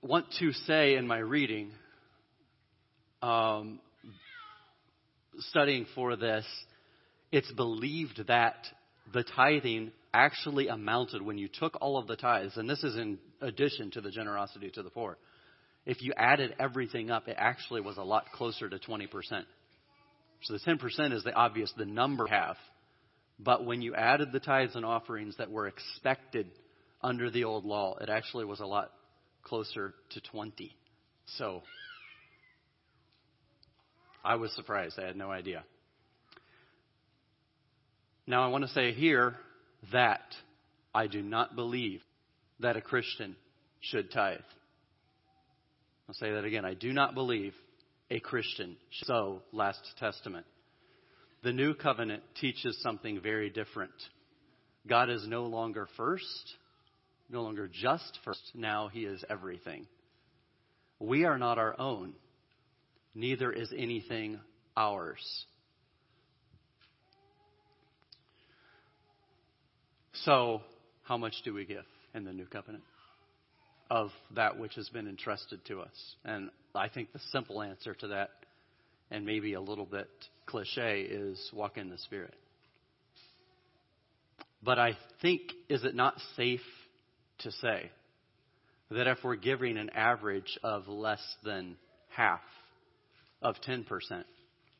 want 0.06 0.26
to 0.38 0.52
say 0.52 0.94
in 0.94 1.06
my 1.06 1.18
reading, 1.18 1.72
um, 3.22 3.80
studying 5.38 5.86
for 5.94 6.16
this, 6.16 6.44
it's 7.32 7.50
believed 7.52 8.22
that 8.28 8.54
the 9.12 9.24
tithing 9.24 9.90
actually 10.14 10.68
amounted 10.68 11.22
when 11.22 11.38
you 11.38 11.48
took 11.48 11.76
all 11.80 11.98
of 11.98 12.06
the 12.06 12.16
tithes, 12.16 12.56
and 12.56 12.70
this 12.70 12.82
is 12.84 12.96
in 12.96 13.18
addition 13.40 13.90
to 13.90 14.00
the 14.00 14.10
generosity 14.10 14.70
to 14.70 14.82
the 14.82 14.90
poor. 14.90 15.18
If 15.84 16.02
you 16.02 16.12
added 16.16 16.54
everything 16.58 17.10
up, 17.10 17.28
it 17.28 17.36
actually 17.38 17.80
was 17.80 17.96
a 17.96 18.02
lot 18.02 18.26
closer 18.32 18.68
to 18.68 18.78
20%. 18.78 19.08
So 20.42 20.52
the 20.52 20.60
10% 20.60 21.12
is 21.12 21.24
the 21.24 21.32
obvious, 21.32 21.72
the 21.76 21.84
number 21.84 22.26
have. 22.26 22.56
But 23.38 23.64
when 23.64 23.82
you 23.82 23.94
added 23.94 24.32
the 24.32 24.40
tithes 24.40 24.76
and 24.76 24.84
offerings 24.84 25.36
that 25.36 25.50
were 25.50 25.66
expected 25.66 26.50
under 27.02 27.30
the 27.30 27.44
old 27.44 27.64
law, 27.64 27.96
it 28.00 28.08
actually 28.08 28.44
was 28.44 28.60
a 28.60 28.66
lot 28.66 28.90
closer 29.42 29.94
to 30.10 30.20
20. 30.20 30.74
So 31.36 31.62
I 34.24 34.36
was 34.36 34.52
surprised. 34.54 34.98
I 34.98 35.06
had 35.06 35.16
no 35.16 35.30
idea. 35.30 35.64
Now, 38.26 38.44
I 38.44 38.48
want 38.48 38.64
to 38.64 38.70
say 38.70 38.92
here 38.92 39.36
that 39.92 40.34
I 40.94 41.06
do 41.06 41.22
not 41.22 41.54
believe 41.54 42.00
that 42.58 42.76
a 42.76 42.80
Christian 42.80 43.36
should 43.80 44.10
tithe. 44.10 44.40
I'll 46.08 46.14
say 46.14 46.32
that 46.32 46.44
again. 46.44 46.64
I 46.64 46.74
do 46.74 46.92
not 46.92 47.14
believe 47.14 47.54
a 48.10 48.18
Christian 48.18 48.76
should 48.90 49.06
sow 49.06 49.42
Last 49.52 49.80
Testament. 49.98 50.46
The 51.42 51.52
New 51.52 51.74
Covenant 51.74 52.22
teaches 52.40 52.80
something 52.82 53.20
very 53.20 53.50
different. 53.50 53.92
God 54.86 55.10
is 55.10 55.26
no 55.26 55.44
longer 55.44 55.88
first, 55.96 56.54
no 57.28 57.42
longer 57.42 57.68
just 57.68 58.18
first. 58.24 58.40
Now 58.54 58.88
he 58.88 59.04
is 59.04 59.24
everything. 59.28 59.86
We 60.98 61.24
are 61.24 61.38
not 61.38 61.58
our 61.58 61.78
own, 61.78 62.14
neither 63.14 63.52
is 63.52 63.72
anything 63.76 64.40
ours. 64.76 65.46
So, 70.24 70.62
how 71.04 71.18
much 71.18 71.34
do 71.44 71.52
we 71.52 71.64
give 71.66 71.84
in 72.14 72.24
the 72.24 72.32
new 72.32 72.46
covenant 72.46 72.82
of 73.90 74.10
that 74.34 74.58
which 74.58 74.74
has 74.74 74.88
been 74.88 75.06
entrusted 75.06 75.64
to 75.66 75.80
us? 75.80 76.16
And 76.24 76.50
I 76.74 76.88
think 76.88 77.12
the 77.12 77.20
simple 77.30 77.62
answer 77.62 77.94
to 77.94 78.08
that, 78.08 78.30
and 79.10 79.24
maybe 79.24 79.54
a 79.54 79.60
little 79.60 79.86
bit 79.86 80.08
cliche, 80.46 81.02
is 81.02 81.50
walk 81.52 81.76
in 81.76 81.90
the 81.90 81.98
Spirit. 81.98 82.34
But 84.62 84.78
I 84.78 84.96
think, 85.22 85.42
is 85.68 85.84
it 85.84 85.94
not 85.94 86.14
safe 86.36 86.60
to 87.38 87.52
say 87.52 87.90
that 88.90 89.06
if 89.06 89.18
we're 89.22 89.36
giving 89.36 89.76
an 89.76 89.90
average 89.90 90.58
of 90.62 90.88
less 90.88 91.22
than 91.44 91.76
half 92.08 92.40
of 93.42 93.56
10%, 93.66 93.84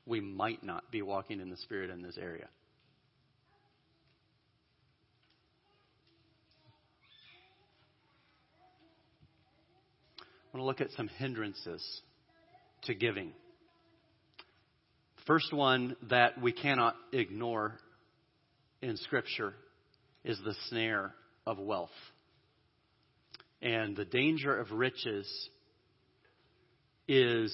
we 0.07 0.21
might 0.21 0.63
not 0.63 0.91
be 0.91 1.03
walking 1.03 1.41
in 1.41 1.51
the 1.51 1.57
Spirit 1.59 1.91
in 1.91 2.03
this 2.03 2.19
area? 2.21 2.49
I 10.19 10.59
want 10.59 10.63
to 10.63 10.65
look 10.65 10.81
at 10.81 10.97
some 10.97 11.09
hindrances 11.09 12.01
to 12.85 12.95
giving. 12.95 13.33
First 15.27 15.53
one 15.53 15.97
that 16.09 16.41
we 16.41 16.53
cannot 16.53 16.95
ignore 17.13 17.75
in 18.81 18.97
Scripture 18.97 19.55
is 20.25 20.39
the 20.45 20.55
snare 20.69 21.15
of 21.45 21.59
wealth. 21.59 21.91
And 23.61 23.97
the 23.97 24.05
danger 24.05 24.57
of 24.57 24.71
riches 24.71 25.27
is 27.09 27.53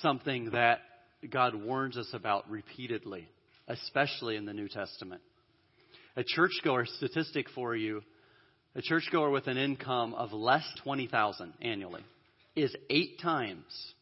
something 0.00 0.50
that 0.50 0.80
God 1.30 1.54
warns 1.54 1.96
us 1.96 2.08
about 2.12 2.50
repeatedly, 2.50 3.28
especially 3.68 4.34
in 4.34 4.44
the 4.44 4.52
New 4.52 4.68
Testament. 4.68 5.22
A 6.16 6.24
churchgoer 6.24 6.84
statistic 6.84 7.46
for 7.54 7.76
you, 7.76 8.02
a 8.74 8.82
churchgoer 8.82 9.30
with 9.30 9.46
an 9.46 9.56
income 9.56 10.14
of 10.14 10.32
less 10.32 10.64
20,000 10.82 11.52
annually 11.62 12.02
is 12.56 12.74
8 12.90 13.20
times 13.20 13.94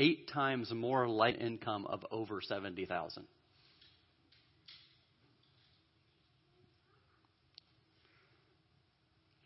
8 0.00 0.28
times 0.32 0.72
more 0.72 1.06
light 1.06 1.40
income 1.40 1.86
of 1.86 2.04
over 2.10 2.40
70,000. 2.40 3.24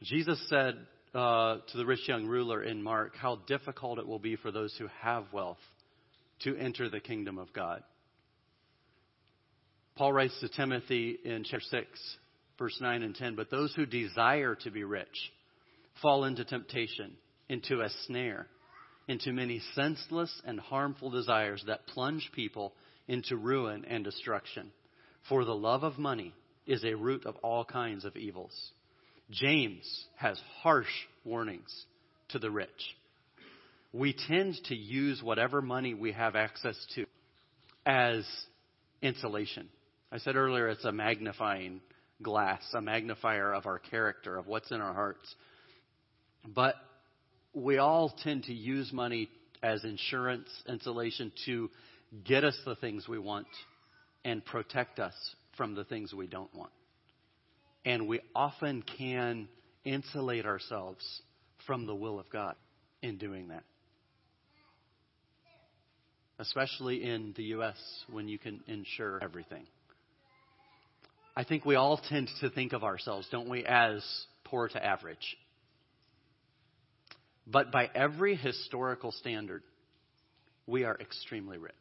Jesus 0.04 0.38
said 0.48 0.76
uh, 1.12 1.56
to 1.72 1.76
the 1.76 1.84
rich 1.84 2.06
young 2.06 2.26
ruler 2.26 2.62
in 2.62 2.82
Mark 2.82 3.16
how 3.16 3.36
difficult 3.46 3.98
it 3.98 4.06
will 4.06 4.18
be 4.20 4.36
for 4.36 4.52
those 4.52 4.74
who 4.78 4.86
have 5.00 5.24
wealth 5.32 5.58
to 6.42 6.56
enter 6.56 6.88
the 6.88 7.00
kingdom 7.00 7.36
of 7.38 7.52
God. 7.52 7.82
Paul 9.96 10.12
writes 10.12 10.38
to 10.40 10.48
Timothy 10.48 11.18
in 11.24 11.42
chapter 11.44 11.64
6, 11.68 12.16
verse 12.58 12.78
9 12.80 13.02
and 13.02 13.14
10 13.14 13.34
But 13.34 13.50
those 13.50 13.74
who 13.74 13.86
desire 13.86 14.54
to 14.56 14.70
be 14.70 14.84
rich 14.84 15.32
fall 16.02 16.24
into 16.24 16.44
temptation, 16.44 17.12
into 17.48 17.80
a 17.80 17.88
snare, 18.06 18.46
into 19.08 19.32
many 19.32 19.60
senseless 19.74 20.32
and 20.44 20.58
harmful 20.58 21.10
desires 21.10 21.62
that 21.66 21.86
plunge 21.86 22.30
people 22.34 22.72
into 23.06 23.36
ruin 23.36 23.84
and 23.84 24.04
destruction. 24.04 24.70
For 25.28 25.44
the 25.44 25.54
love 25.54 25.82
of 25.82 25.98
money 25.98 26.34
is 26.66 26.84
a 26.84 26.94
root 26.94 27.26
of 27.26 27.36
all 27.36 27.64
kinds 27.64 28.04
of 28.04 28.16
evils. 28.16 28.54
James 29.30 30.06
has 30.16 30.40
harsh 30.62 30.88
warnings 31.24 31.84
to 32.30 32.38
the 32.38 32.50
rich. 32.50 32.68
We 33.92 34.14
tend 34.28 34.56
to 34.66 34.74
use 34.74 35.22
whatever 35.22 35.62
money 35.62 35.94
we 35.94 36.12
have 36.12 36.34
access 36.34 36.76
to 36.94 37.06
as 37.86 38.26
insulation. 39.02 39.68
I 40.10 40.18
said 40.18 40.36
earlier 40.36 40.68
it's 40.68 40.84
a 40.84 40.92
magnifying 40.92 41.80
glass, 42.22 42.62
a 42.74 42.80
magnifier 42.80 43.52
of 43.52 43.66
our 43.66 43.78
character, 43.78 44.36
of 44.36 44.46
what's 44.46 44.70
in 44.70 44.80
our 44.80 44.94
hearts. 44.94 45.34
But 46.46 46.74
we 47.54 47.78
all 47.78 48.12
tend 48.22 48.44
to 48.44 48.52
use 48.52 48.92
money 48.92 49.28
as 49.62 49.84
insurance, 49.84 50.48
insulation 50.68 51.32
to 51.46 51.70
get 52.24 52.44
us 52.44 52.58
the 52.64 52.74
things 52.76 53.08
we 53.08 53.18
want 53.18 53.46
and 54.24 54.44
protect 54.44 54.98
us 54.98 55.14
from 55.56 55.74
the 55.74 55.84
things 55.84 56.12
we 56.12 56.26
don't 56.26 56.54
want. 56.54 56.72
And 57.84 58.08
we 58.08 58.20
often 58.34 58.82
can 58.98 59.48
insulate 59.84 60.46
ourselves 60.46 61.04
from 61.66 61.86
the 61.86 61.94
will 61.94 62.18
of 62.18 62.28
God 62.30 62.56
in 63.02 63.18
doing 63.18 63.48
that. 63.48 63.64
Especially 66.38 67.04
in 67.04 67.32
the 67.36 67.44
U.S. 67.44 67.76
when 68.10 68.26
you 68.26 68.38
can 68.38 68.60
insure 68.66 69.20
everything. 69.22 69.66
I 71.36 71.44
think 71.44 71.64
we 71.64 71.74
all 71.74 72.00
tend 72.08 72.30
to 72.40 72.50
think 72.50 72.72
of 72.72 72.82
ourselves, 72.82 73.28
don't 73.30 73.48
we, 73.48 73.64
as 73.64 74.04
poor 74.44 74.68
to 74.68 74.84
average. 74.84 75.36
But 77.46 77.70
by 77.70 77.90
every 77.94 78.36
historical 78.36 79.12
standard, 79.12 79.62
we 80.66 80.84
are 80.84 80.96
extremely 80.98 81.58
rich. 81.58 81.74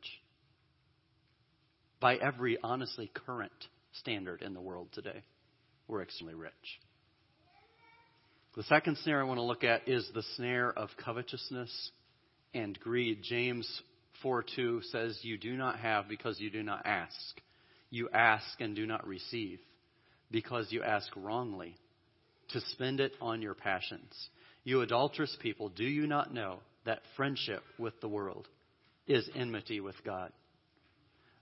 By 2.00 2.16
every 2.16 2.58
honestly 2.62 3.10
current 3.26 3.52
standard 3.94 4.42
in 4.42 4.54
the 4.54 4.62
world 4.62 4.90
today, 4.92 5.24
we're 5.88 6.02
extremely 6.02 6.36
rich. 6.36 6.52
The 8.56 8.64
second 8.64 8.98
snare 9.00 9.22
I 9.22 9.24
want 9.24 9.40
to 9.40 9.44
look 9.44 9.64
at 9.64 9.88
is 9.88 10.08
the 10.14 10.24
snare 10.36 10.72
of 10.72 10.90
covetousness 11.04 11.92
and 12.54 12.80
greed. 12.80 13.20
James 13.24 13.82
4 14.22 14.44
2 14.56 14.82
says, 14.92 15.18
You 15.24 15.38
do 15.38 15.54
not 15.54 15.80
have 15.80 16.08
because 16.08 16.40
you 16.40 16.52
do 16.52 16.62
not 16.62 16.86
ask. 16.86 17.42
You 17.90 18.10
ask 18.14 18.60
and 18.60 18.76
do 18.76 18.86
not 18.86 19.08
receive 19.08 19.60
because 20.30 20.72
you 20.72 20.84
ask 20.84 21.08
wrongly 21.16 21.76
to 22.50 22.62
spend 22.72 23.00
it 23.00 23.14
on 23.22 23.42
your 23.42 23.54
passions. 23.54 24.14
You 24.64 24.82
adulterous 24.82 25.36
people, 25.42 25.70
do 25.70 25.84
you 25.84 26.08
not 26.08 26.34
know 26.34 26.60
that 26.86 27.02
friendship 27.18 27.64
with 27.78 28.00
the 28.02 28.08
world 28.08 28.48
is 29.08 29.30
enmity 29.36 29.82
with 29.82 29.96
God? 30.06 30.32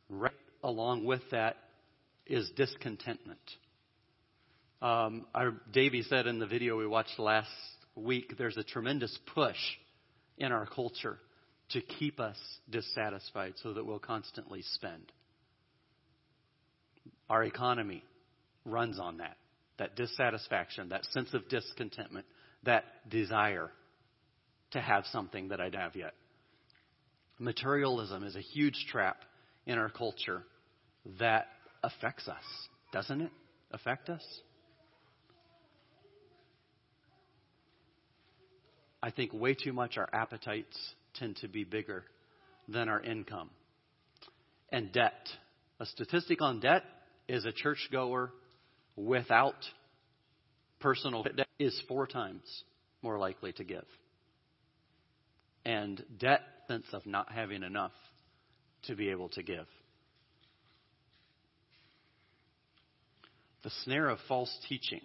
Right 0.09 0.31
along 0.63 1.05
with 1.05 1.21
that 1.31 1.57
is 2.25 2.49
discontentment. 2.55 3.39
Um, 4.81 5.25
our, 5.35 5.53
Davey 5.71 6.01
said 6.03 6.25
in 6.25 6.39
the 6.39 6.47
video 6.47 6.77
we 6.77 6.87
watched 6.87 7.19
last 7.19 7.49
week, 7.95 8.35
there's 8.37 8.57
a 8.57 8.63
tremendous 8.63 9.15
push 9.35 9.57
in 10.37 10.51
our 10.51 10.65
culture 10.65 11.19
to 11.69 11.81
keep 11.81 12.19
us 12.19 12.37
dissatisfied 12.69 13.53
so 13.61 13.73
that 13.73 13.85
we'll 13.85 13.99
constantly 13.99 14.63
spend. 14.73 15.11
Our 17.29 17.43
economy 17.43 18.03
runs 18.65 18.99
on 18.99 19.17
that, 19.17 19.37
that 19.77 19.95
dissatisfaction, 19.95 20.89
that 20.89 21.05
sense 21.05 21.33
of 21.33 21.47
discontentment 21.47 22.25
that 22.63 22.85
desire 23.09 23.71
to 24.71 24.81
have 24.81 25.05
something 25.11 25.49
that 25.49 25.59
I 25.59 25.69
don't 25.69 25.81
have 25.81 25.95
yet. 25.95 26.13
Materialism 27.39 28.23
is 28.23 28.35
a 28.35 28.41
huge 28.41 28.85
trap 28.89 29.17
in 29.65 29.77
our 29.77 29.89
culture 29.89 30.43
that 31.19 31.47
affects 31.83 32.27
us, 32.27 32.43
doesn't 32.93 33.21
it? 33.21 33.31
Affect 33.71 34.09
us? 34.09 34.23
I 39.03 39.09
think 39.09 39.33
way 39.33 39.55
too 39.55 39.73
much 39.73 39.97
our 39.97 40.09
appetites 40.13 40.77
tend 41.15 41.37
to 41.37 41.47
be 41.47 41.63
bigger 41.63 42.03
than 42.67 42.87
our 42.89 43.01
income. 43.01 43.49
And 44.71 44.91
debt. 44.91 45.27
A 45.79 45.85
statistic 45.85 46.41
on 46.41 46.59
debt 46.59 46.83
is 47.27 47.45
a 47.45 47.51
churchgoer 47.51 48.31
without 48.95 49.55
personal 50.81 51.23
debt 51.23 51.47
is 51.59 51.81
four 51.87 52.07
times 52.07 52.63
more 53.01 53.17
likely 53.17 53.53
to 53.53 53.63
give. 53.63 53.85
And 55.65 56.03
debt 56.19 56.41
sense 56.67 56.85
of 56.93 57.05
not 57.05 57.31
having 57.31 57.63
enough 57.63 57.91
to 58.83 58.95
be 58.95 59.09
able 59.09 59.29
to 59.29 59.43
give. 59.43 59.65
The 63.63 63.71
snare 63.83 64.09
of 64.09 64.17
false 64.27 64.55
teaching. 64.69 65.01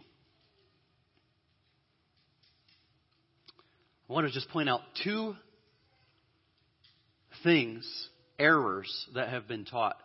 I 4.08 4.12
want 4.12 4.26
to 4.26 4.32
just 4.32 4.48
point 4.50 4.68
out 4.68 4.80
two 5.02 5.34
things, 7.42 8.08
errors 8.38 9.06
that 9.14 9.28
have 9.28 9.48
been 9.48 9.64
taught 9.64 9.96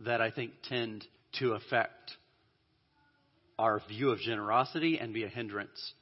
that 0.00 0.20
I 0.20 0.30
think 0.30 0.52
tend 0.68 1.04
to 1.38 1.52
affect 1.52 2.12
our 3.58 3.80
view 3.88 4.10
of 4.10 4.18
generosity 4.18 4.98
and 4.98 5.14
be 5.14 5.24
a 5.24 5.28
hindrance 5.28 5.92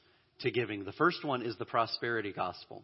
to 0.41 0.51
giving. 0.51 0.85
The 0.85 0.93
first 0.93 1.25
one 1.25 1.43
is 1.43 1.57
the 1.59 1.65
prosperity 1.65 2.33
gospel. 2.33 2.83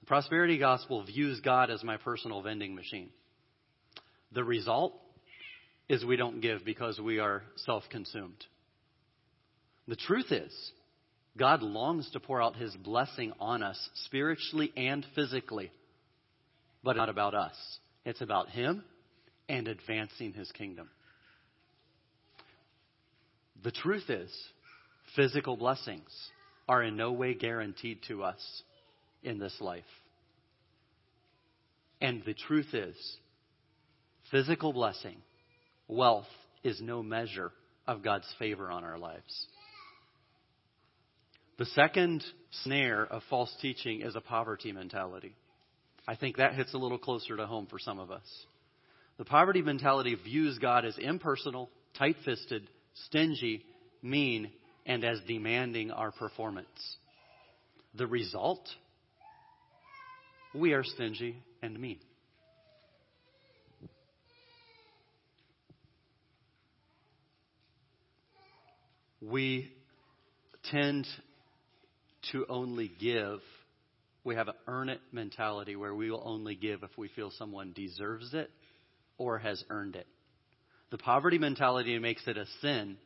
The 0.00 0.06
prosperity 0.06 0.58
gospel 0.58 1.04
views 1.04 1.40
God 1.40 1.70
as 1.70 1.82
my 1.82 1.96
personal 1.96 2.42
vending 2.42 2.74
machine. 2.74 3.10
The 4.32 4.44
result 4.44 4.94
is 5.88 6.04
we 6.04 6.16
don't 6.16 6.40
give 6.40 6.64
because 6.64 7.00
we 7.00 7.18
are 7.18 7.42
self 7.56 7.84
consumed. 7.90 8.44
The 9.86 9.96
truth 9.96 10.30
is, 10.30 10.52
God 11.36 11.62
longs 11.62 12.10
to 12.10 12.20
pour 12.20 12.42
out 12.42 12.56
his 12.56 12.74
blessing 12.76 13.32
on 13.40 13.62
us 13.62 13.88
spiritually 14.06 14.72
and 14.76 15.06
physically, 15.14 15.70
but 16.82 16.96
not 16.96 17.08
about 17.08 17.34
us. 17.34 17.54
It's 18.04 18.20
about 18.20 18.50
him 18.50 18.84
and 19.48 19.66
advancing 19.66 20.32
his 20.34 20.50
kingdom. 20.52 20.90
The 23.64 23.70
truth 23.72 24.08
is, 24.08 24.30
physical 25.16 25.56
blessings 25.56 26.08
are 26.68 26.82
in 26.82 26.96
no 26.96 27.12
way 27.12 27.34
guaranteed 27.34 28.00
to 28.08 28.22
us 28.22 28.62
in 29.22 29.38
this 29.38 29.56
life. 29.60 29.84
And 32.00 32.22
the 32.24 32.34
truth 32.34 32.72
is, 32.72 32.96
physical 34.30 34.72
blessing, 34.72 35.16
wealth, 35.88 36.26
is 36.62 36.80
no 36.80 37.02
measure 37.02 37.52
of 37.86 38.02
God's 38.02 38.32
favor 38.38 38.70
on 38.70 38.84
our 38.84 38.98
lives. 38.98 39.46
The 41.58 41.66
second 41.66 42.24
snare 42.62 43.04
of 43.04 43.22
false 43.28 43.52
teaching 43.60 44.02
is 44.02 44.14
a 44.14 44.20
poverty 44.20 44.70
mentality. 44.70 45.34
I 46.06 46.14
think 46.14 46.36
that 46.36 46.54
hits 46.54 46.72
a 46.74 46.78
little 46.78 46.98
closer 46.98 47.36
to 47.36 47.46
home 47.46 47.66
for 47.66 47.80
some 47.80 47.98
of 47.98 48.12
us. 48.12 48.22
The 49.16 49.24
poverty 49.24 49.62
mentality 49.62 50.14
views 50.14 50.58
God 50.58 50.84
as 50.84 50.96
impersonal, 50.98 51.70
tight 51.98 52.16
fisted, 52.24 52.68
stingy, 53.06 53.64
mean, 54.02 54.50
and 54.86 55.04
as 55.04 55.18
demanding 55.26 55.90
our 55.90 56.10
performance. 56.10 56.96
The 57.94 58.06
result? 58.06 58.66
We 60.54 60.72
are 60.72 60.84
stingy 60.84 61.42
and 61.62 61.78
mean. 61.78 61.98
We 69.20 69.72
tend 70.70 71.06
to 72.32 72.46
only 72.48 72.90
give. 73.00 73.40
We 74.24 74.36
have 74.36 74.48
an 74.48 74.54
earn 74.66 74.88
it 74.88 75.00
mentality 75.12 75.76
where 75.76 75.94
we 75.94 76.10
will 76.10 76.22
only 76.24 76.54
give 76.54 76.82
if 76.82 76.90
we 76.96 77.08
feel 77.08 77.30
someone 77.30 77.72
deserves 77.74 78.32
it 78.34 78.50
or 79.16 79.38
has 79.38 79.62
earned 79.70 79.96
it. 79.96 80.06
The 80.90 80.98
poverty 80.98 81.38
mentality 81.38 81.98
makes 81.98 82.26
it 82.26 82.36
a 82.36 82.46
sin 82.62 82.96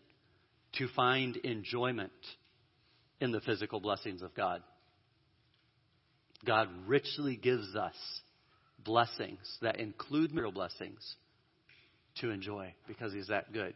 to 0.75 0.89
find 0.89 1.37
enjoyment 1.37 2.13
in 3.21 3.33
the 3.33 3.41
physical 3.41 3.81
blessings 3.81 4.23
of 4.23 4.35
God. 4.35 4.63
God 6.45 6.69
richly 6.87 7.37
gives 7.37 7.75
us 7.77 7.95
blessings 8.85 9.59
that 9.63 9.79
include 9.79 10.31
material 10.31 10.53
blessings 10.53 11.17
to 12.21 12.31
enjoy 12.31 12.75
because 12.87 13.13
He's 13.13 13.29
that 13.29 13.53
good. 13.53 13.75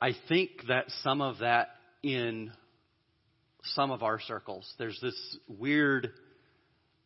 I 0.00 0.12
think 0.28 0.50
that 0.68 0.86
some 1.02 1.20
of 1.20 1.38
that 1.40 1.68
in 2.02 2.52
some 3.62 3.90
of 3.90 4.02
our 4.02 4.18
circles, 4.18 4.72
there's 4.78 4.98
this 5.02 5.36
weird, 5.46 6.10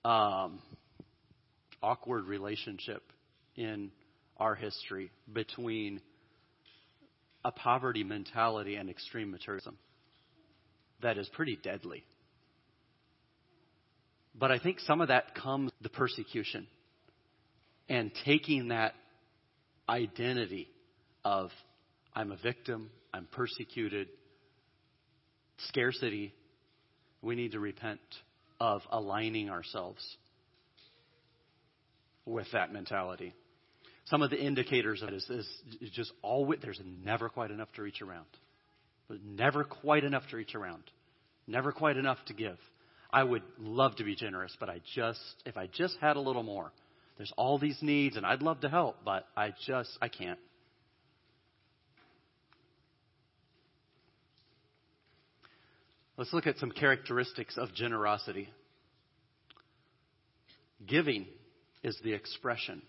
um, 0.05 0.61
awkward 1.85 2.27
relationship 2.27 3.03
in 3.57 3.91
our 4.39 4.55
history 4.55 5.11
between 5.31 6.01
a 7.45 7.53
poverty 7.53 8.03
mentality 8.03 8.77
and 8.77 8.89
extreme 8.89 9.31
materialism 9.31 9.77
that 11.03 11.19
is 11.19 11.29
pretty 11.35 11.59
deadly. 11.63 12.03
But 14.35 14.51
I 14.51 14.59
think 14.59 14.81
some 14.81 15.03
of 15.03 15.09
that 15.09 15.35
comes 15.35 15.71
the 15.83 15.91
persecution 15.91 16.67
and 17.91 18.11
taking 18.25 18.69
that 18.69 18.95
identity 19.87 20.69
of 21.23 21.51
I'm 22.15 22.33
a 22.33 22.37
victim, 22.37 22.91
I'm 23.13 23.29
persecuted, 23.31 24.09
scarcity. 25.69 26.33
We 27.21 27.35
need 27.35 27.53
to 27.53 27.61
repent 27.61 28.01
of 28.59 28.81
aligning 28.91 29.51
ourselves 29.51 30.03
with 32.27 32.47
that 32.53 32.73
mentality. 32.73 33.35
Some 34.07 34.23
of 34.23 34.31
the 34.31 34.39
indicators 34.39 35.03
of 35.03 35.09
it 35.09 35.15
is, 35.15 35.31
is, 35.31 35.49
is 35.81 35.91
just 35.91 36.13
always, 36.23 36.61
there's 36.63 36.81
never 37.03 37.29
quite 37.29 37.51
enough 37.51 37.73
to 37.77 37.83
reach 37.83 38.03
around. 38.03 38.27
Never 39.25 39.65
quite 39.65 40.05
enough 40.05 40.25
to 40.31 40.37
reach 40.37 40.55
around. 40.55 40.83
Never 41.47 41.73
quite 41.73 41.97
enough 41.97 42.19
to 42.27 42.35
give. 42.35 42.59
I 43.11 43.23
would 43.23 43.43
love 43.59 43.97
to 43.97 44.05
be 44.05 44.15
generous, 44.15 44.57
but 44.59 44.69
I 44.69 44.81
just, 44.95 45.21
if 45.47 45.57
I 45.57 45.69
just 45.69 45.97
had 46.01 46.17
a 46.17 46.21
little 46.21 46.43
more, 46.43 46.73
there's 47.17 47.33
all 47.37 47.59
these 47.59 47.79
needs 47.81 48.17
and 48.17 48.27
I'd 48.27 48.43
love 48.43 48.61
to 48.61 48.69
help, 48.69 48.97
but 49.05 49.27
I 49.37 49.55
just, 49.67 49.91
I 50.03 50.09
can't. 50.09 50.39
Let's 56.17 56.33
look 56.33 56.47
at 56.47 56.59
some 56.59 56.71
characteristics 56.71 57.57
of 57.57 57.75
generosity. 57.75 58.49
Giving 60.87 61.27
is 61.85 61.97
the 62.03 62.15
expression 62.15 62.83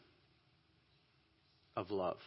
of 1.76 1.92
love. 1.92 2.18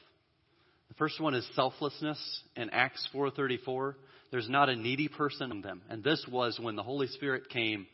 The 0.89 0.95
first 0.95 1.21
one 1.21 1.35
is 1.35 1.49
selflessness 1.55 2.19
in 2.55 2.71
Acts 2.71 3.07
4:34. 3.13 3.97
There's 4.31 4.49
not 4.49 4.69
a 4.69 4.77
needy 4.77 5.09
person 5.09 5.51
in 5.51 5.63
them. 5.63 5.83
And 5.89 6.05
this 6.05 6.25
was 6.29 6.61
when 6.61 6.77
the 6.77 6.83
Holy 6.83 7.07
Spirit 7.09 7.49
came 7.49 7.87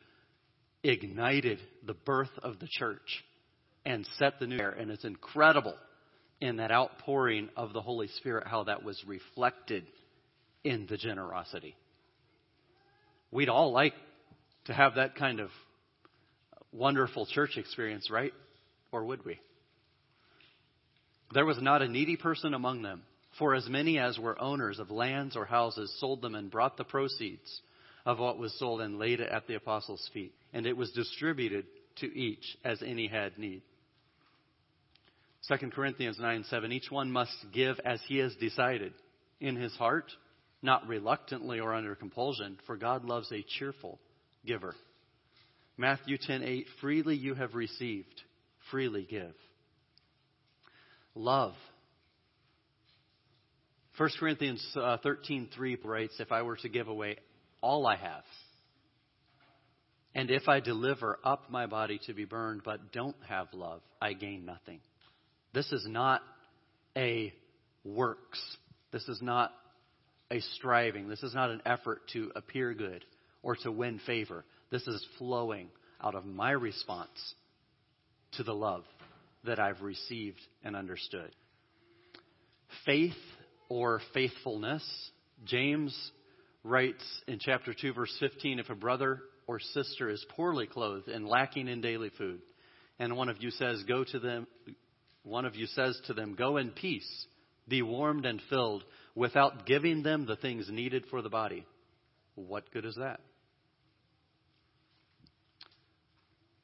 ignited 0.82 1.60
the 1.86 1.94
birth 1.94 2.36
of 2.42 2.58
the 2.58 2.68
church 2.68 3.24
and 3.86 4.06
set 4.18 4.38
the 4.38 4.46
new 4.46 4.58
era. 4.58 4.74
And 4.78 4.90
it's 4.90 5.04
incredible 5.04 5.76
in 6.40 6.56
that 6.56 6.70
outpouring 6.70 7.48
of 7.56 7.72
the 7.72 7.80
Holy 7.80 8.08
Spirit 8.08 8.46
how 8.46 8.64
that 8.64 8.82
was 8.82 9.02
reflected 9.06 9.86
in 10.64 10.86
the 10.86 10.96
generosity. 10.96 11.76
We'd 13.30 13.48
all 13.48 13.72
like 13.72 13.94
to 14.64 14.72
have 14.72 14.96
that 14.96 15.14
kind 15.14 15.40
of 15.40 15.50
wonderful 16.72 17.26
church 17.26 17.56
experience, 17.56 18.10
right? 18.10 18.32
Or 18.94 19.04
would 19.04 19.24
we? 19.24 19.40
There 21.32 21.44
was 21.44 21.60
not 21.60 21.82
a 21.82 21.88
needy 21.88 22.16
person 22.16 22.54
among 22.54 22.82
them, 22.82 23.02
for 23.40 23.56
as 23.56 23.68
many 23.68 23.98
as 23.98 24.20
were 24.20 24.40
owners 24.40 24.78
of 24.78 24.92
lands 24.92 25.34
or 25.34 25.44
houses 25.44 25.92
sold 25.98 26.22
them 26.22 26.36
and 26.36 26.48
brought 26.48 26.76
the 26.76 26.84
proceeds 26.84 27.60
of 28.06 28.20
what 28.20 28.38
was 28.38 28.56
sold 28.56 28.80
and 28.80 29.00
laid 29.00 29.18
it 29.18 29.28
at 29.28 29.48
the 29.48 29.56
apostles' 29.56 30.08
feet, 30.14 30.32
and 30.52 30.64
it 30.64 30.76
was 30.76 30.92
distributed 30.92 31.66
to 31.96 32.06
each 32.16 32.56
as 32.62 32.82
any 32.82 33.08
had 33.08 33.36
need. 33.36 33.62
2 35.48 35.70
Corinthians 35.70 36.20
9 36.20 36.44
7, 36.44 36.70
each 36.70 36.88
one 36.88 37.10
must 37.10 37.34
give 37.52 37.80
as 37.84 38.00
he 38.06 38.18
has 38.18 38.32
decided 38.36 38.92
in 39.40 39.56
his 39.56 39.74
heart 39.74 40.12
not 40.62 40.86
reluctantly 40.86 41.58
or 41.58 41.74
under 41.74 41.96
compulsion, 41.96 42.58
for 42.64 42.76
God 42.76 43.04
loves 43.04 43.32
a 43.32 43.44
cheerful 43.58 43.98
giver. 44.46 44.76
Matthew 45.76 46.16
10:8 46.16 46.66
Freely 46.80 47.16
you 47.16 47.34
have 47.34 47.56
received, 47.56 48.22
freely 48.70 49.06
give. 49.08 49.34
Love. 51.14 51.54
1 53.96 54.10
Corinthians 54.18 54.64
13:3 54.74 55.76
uh, 55.84 55.88
writes, 55.88 56.18
"If 56.18 56.32
I 56.32 56.42
were 56.42 56.56
to 56.56 56.68
give 56.68 56.88
away 56.88 57.16
all 57.60 57.86
I 57.86 57.96
have, 57.96 58.24
and 60.14 60.30
if 60.30 60.48
I 60.48 60.60
deliver 60.60 61.18
up 61.24 61.50
my 61.50 61.66
body 61.66 61.98
to 62.06 62.14
be 62.14 62.24
burned 62.24 62.62
but 62.64 62.92
don't 62.92 63.16
have 63.28 63.52
love, 63.54 63.82
I 64.02 64.14
gain 64.14 64.44
nothing." 64.44 64.80
This 65.52 65.70
is 65.72 65.86
not 65.86 66.22
a 66.96 67.32
works. 67.84 68.40
This 68.90 69.08
is 69.08 69.22
not 69.22 69.52
a 70.30 70.40
striving. 70.40 71.08
This 71.08 71.22
is 71.22 71.34
not 71.34 71.50
an 71.50 71.62
effort 71.64 72.08
to 72.08 72.32
appear 72.34 72.74
good 72.74 73.04
or 73.42 73.54
to 73.56 73.70
win 73.70 74.00
favor. 74.00 74.44
This 74.70 74.86
is 74.88 75.06
flowing 75.18 75.70
out 76.02 76.16
of 76.16 76.26
my 76.26 76.50
response 76.50 77.34
to 78.36 78.42
the 78.42 78.54
love 78.54 78.84
that 79.44 79.58
I've 79.58 79.82
received 79.82 80.40
and 80.62 80.74
understood. 80.74 81.30
Faith 82.84 83.12
or 83.68 84.00
faithfulness. 84.12 84.84
James 85.44 85.94
writes 86.62 87.04
in 87.26 87.38
chapter 87.38 87.74
2, 87.78 87.92
verse 87.92 88.14
15 88.20 88.58
if 88.58 88.70
a 88.70 88.74
brother 88.74 89.20
or 89.46 89.60
sister 89.60 90.08
is 90.08 90.24
poorly 90.30 90.66
clothed 90.66 91.08
and 91.08 91.26
lacking 91.26 91.68
in 91.68 91.80
daily 91.80 92.10
food, 92.16 92.40
and 92.98 93.16
one 93.16 93.28
of 93.28 93.42
you 93.42 93.50
says, 93.50 93.82
Go 93.86 94.04
to 94.04 94.18
them, 94.18 94.46
one 95.22 95.44
of 95.44 95.54
you 95.54 95.66
says 95.66 96.00
to 96.06 96.14
them, 96.14 96.34
Go 96.34 96.56
in 96.56 96.70
peace, 96.70 97.26
be 97.68 97.82
warmed 97.82 98.24
and 98.24 98.40
filled 98.48 98.84
without 99.14 99.66
giving 99.66 100.02
them 100.02 100.26
the 100.26 100.36
things 100.36 100.68
needed 100.70 101.04
for 101.10 101.22
the 101.22 101.28
body, 101.28 101.66
what 102.34 102.70
good 102.72 102.84
is 102.84 102.96
that? 102.96 103.20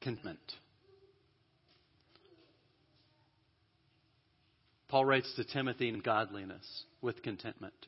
Contentment. 0.01 0.41
Paul 4.91 5.05
writes 5.05 5.33
to 5.37 5.45
Timothy 5.45 5.89
in 5.89 6.01
godliness 6.01 6.67
with 7.01 7.23
contentment. 7.23 7.87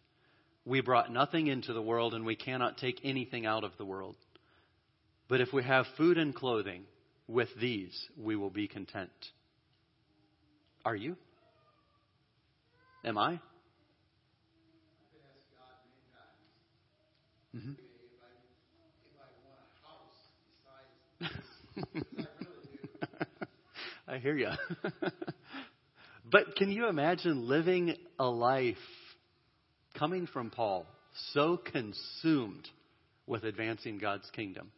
We 0.65 0.81
brought 0.83 1.11
nothing 1.13 1.49
into 1.49 1.73
the 1.73 1.83
world 1.83 2.15
and 2.15 2.25
we 2.25 2.37
cannot 2.37 2.79
take 2.79 3.01
anything 3.03 3.45
out 3.45 3.65
of 3.65 3.73
the 3.77 3.85
world. 3.85 4.15
But 5.29 5.41
if 5.41 5.53
we 5.53 5.65
have 5.65 5.85
food 5.97 6.17
and 6.17 6.33
clothing, 6.33 6.85
with 7.27 7.49
these 7.61 8.07
we 8.17 8.37
will 8.37 8.51
be 8.51 8.69
content. 8.69 9.11
Are 10.85 10.95
you? 10.95 11.17
Am 13.05 13.19
I? 13.19 13.41
Mm-hmm. 17.57 17.73
I 24.07 24.19
hear 24.19 24.37
you. 24.37 24.51
but 26.33 26.57
can 26.57 26.73
you 26.73 26.89
imagine 26.89 27.47
living 27.47 27.95
a 28.19 28.25
life 28.25 28.77
coming 29.99 30.27
from 30.27 30.51
Paul 30.51 30.87
so 31.35 31.59
consumed 31.59 32.67
with 33.27 33.45
advancing 33.45 33.99
God's 33.99 34.29
kingdom 34.31 34.73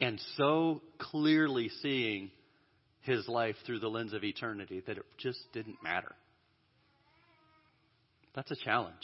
and 0.00 0.20
so 0.36 0.82
clearly 0.98 1.70
seeing 1.80 2.32
his 3.02 3.28
life 3.28 3.54
through 3.64 3.78
the 3.78 3.88
lens 3.88 4.12
of 4.12 4.24
eternity 4.24 4.82
that 4.86 4.98
it 4.98 5.04
just 5.18 5.38
didn't 5.52 5.82
matter? 5.82 6.12
That's 8.34 8.50
a 8.50 8.56
challenge. 8.56 8.96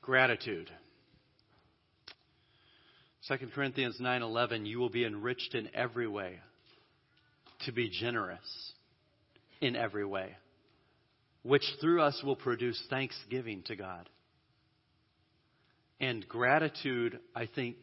Gratitude. 0.00 0.70
2 3.28 3.50
Corinthians 3.54 3.98
9:11 4.00 4.66
you 4.66 4.78
will 4.78 4.88
be 4.88 5.04
enriched 5.04 5.54
in 5.54 5.68
every 5.74 6.06
way 6.06 6.38
to 7.64 7.72
be 7.72 7.88
generous 7.88 8.72
in 9.60 9.74
every 9.74 10.04
way. 10.04 10.36
which 11.46 11.62
through 11.80 12.02
us 12.02 12.20
will 12.24 12.34
produce 12.34 12.82
thanksgiving 12.90 13.62
to 13.62 13.76
God. 13.76 14.08
And 16.00 16.26
gratitude, 16.28 17.20
I 17.36 17.46
think, 17.46 17.76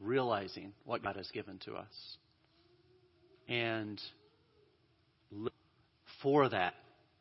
realizing 0.00 0.72
what 0.86 1.02
God 1.02 1.16
has 1.16 1.30
given 1.32 1.58
to 1.66 1.74
us. 1.74 2.16
And 3.48 4.00
for 6.22 6.48
that 6.48 6.72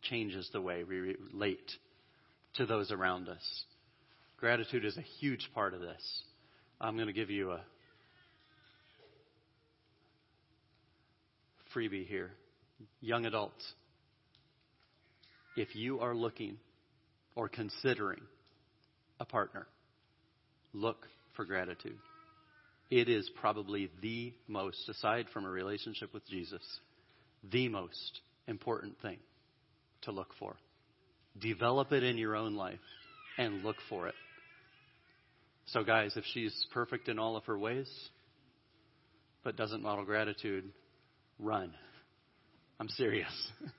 changes 0.01 0.49
the 0.53 0.62
way 0.62 0.86
we 0.86 1.17
relate 1.34 1.71
to 2.55 2.65
those 2.65 2.91
around 2.91 3.27
us. 3.27 3.65
Gratitude 4.38 4.86
is 4.86 4.98
a 4.98 5.02
huge 5.02 5.50
part 5.54 5.74
of 5.74 5.82
this. 5.82 6.24
I'm 6.80 6.95
going 6.95 7.08
to 7.08 7.13
give 7.13 7.30
you 7.30 7.52
a 7.52 7.62
freebie 11.74 12.06
here. 12.06 12.32
Young 13.00 13.26
adults, 13.26 13.63
if 15.56 15.76
you 15.76 16.00
are 16.00 16.13
looking 16.13 16.58
or 17.36 17.48
considering 17.48 18.21
a 19.19 19.26
partner, 19.26 19.67
look 20.74 21.08
for 21.36 21.45
gratitude. 21.45 21.98
It 22.91 23.10
is 23.10 23.30
probably 23.39 23.89
the 24.02 24.34
most, 24.48 24.88
aside 24.89 25.28
from 25.34 25.45
a 25.45 25.50
relationship 25.50 26.13
with 26.13 26.28
Jesus, 26.28 26.62
the 27.52 27.69
most 27.69 28.19
important 28.48 29.02
thing 29.02 29.17
to 30.04 30.12
look 30.12 30.34
for. 30.38 30.56
Develop 31.39 31.91
it 31.93 32.04
in 32.04 32.17
your 32.17 32.36
own 32.36 32.56
life 32.56 32.80
and 33.38 33.63
look 33.63 33.78
for 33.89 34.08
it. 34.08 34.15
So, 35.67 35.84
guys, 35.84 36.15
if 36.15 36.23
she's 36.34 36.65
perfect 36.73 37.10
in 37.10 37.17
all 37.17 37.36
of 37.36 37.45
her 37.45 37.58
ways, 37.58 37.89
but 39.43 39.56
doesn't 39.56 39.82
model 39.82 40.06
gratitude, 40.06 40.65
run. 41.39 41.73
I'm 42.80 42.89
serious. 42.89 43.32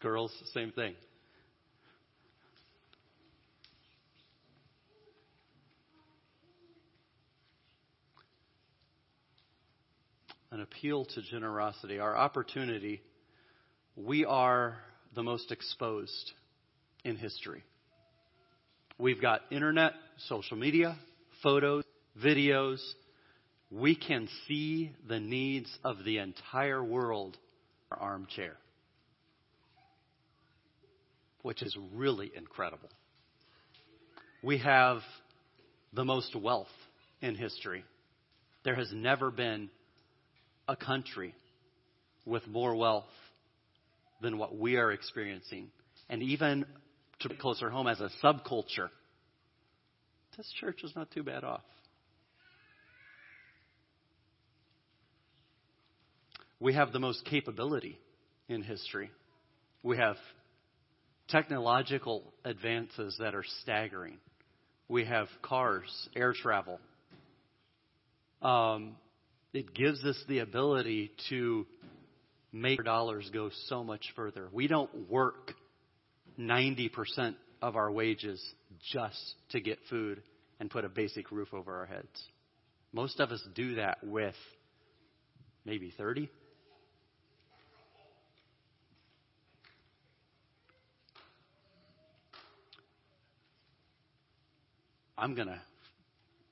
Girls, 0.00 0.32
same 0.54 0.70
thing. 0.72 0.94
An 10.50 10.60
appeal 10.60 11.06
to 11.06 11.22
generosity. 11.22 11.98
Our 11.98 12.16
opportunity, 12.16 13.00
we 13.96 14.24
are 14.24 14.76
the 15.14 15.22
most 15.22 15.50
exposed 15.50 16.32
in 17.04 17.16
history. 17.16 17.64
We've 18.98 19.20
got 19.20 19.40
internet, 19.50 19.94
social 20.28 20.56
media, 20.56 20.96
photos, 21.42 21.84
videos. 22.22 22.78
We 23.70 23.96
can 23.96 24.28
see 24.46 24.92
the 25.08 25.18
needs 25.18 25.70
of 25.82 26.04
the 26.04 26.18
entire 26.18 26.82
world 26.82 27.36
from 27.88 27.98
our 27.98 28.12
armchair, 28.12 28.54
which 31.42 31.62
is 31.62 31.76
really 31.94 32.30
incredible. 32.36 32.88
We 34.42 34.58
have 34.58 35.00
the 35.92 36.04
most 36.04 36.34
wealth 36.34 36.68
in 37.20 37.34
history. 37.34 37.84
There 38.64 38.74
has 38.74 38.90
never 38.92 39.30
been 39.30 39.70
a 40.68 40.76
country 40.76 41.34
with 42.24 42.46
more 42.46 42.74
wealth 42.74 43.04
than 44.20 44.38
what 44.38 44.56
we 44.56 44.76
are 44.76 44.92
experiencing. 44.92 45.68
And 46.08 46.22
even 46.22 46.64
to 47.22 47.34
closer 47.36 47.70
home 47.70 47.86
as 47.86 48.00
a 48.00 48.10
subculture, 48.22 48.88
this 50.36 50.50
church 50.60 50.82
is 50.82 50.92
not 50.96 51.10
too 51.10 51.22
bad 51.22 51.44
off. 51.44 51.62
We 56.58 56.74
have 56.74 56.92
the 56.92 57.00
most 57.00 57.24
capability 57.24 57.98
in 58.48 58.62
history. 58.62 59.10
We 59.82 59.96
have 59.96 60.16
technological 61.28 62.32
advances 62.44 63.16
that 63.18 63.34
are 63.34 63.44
staggering. 63.62 64.18
We 64.88 65.04
have 65.04 65.26
cars, 65.42 65.90
air 66.14 66.32
travel. 66.32 66.78
Um, 68.40 68.96
it 69.52 69.74
gives 69.74 70.04
us 70.04 70.16
the 70.28 70.38
ability 70.38 71.10
to 71.30 71.66
make 72.52 72.78
our 72.78 72.84
dollars 72.84 73.28
go 73.32 73.50
so 73.66 73.82
much 73.82 74.04
further. 74.14 74.48
We 74.52 74.66
don't 74.68 75.10
work 75.10 75.54
90% 76.42 77.34
of 77.60 77.76
our 77.76 77.90
wages 77.90 78.42
just 78.92 79.34
to 79.50 79.60
get 79.60 79.78
food 79.88 80.22
and 80.60 80.70
put 80.70 80.84
a 80.84 80.88
basic 80.88 81.30
roof 81.30 81.54
over 81.54 81.76
our 81.78 81.86
heads. 81.86 82.28
Most 82.92 83.20
of 83.20 83.30
us 83.30 83.42
do 83.54 83.76
that 83.76 83.98
with 84.02 84.34
maybe 85.64 85.92
30. 85.96 86.28
I'm 95.16 95.34
gonna 95.36 95.60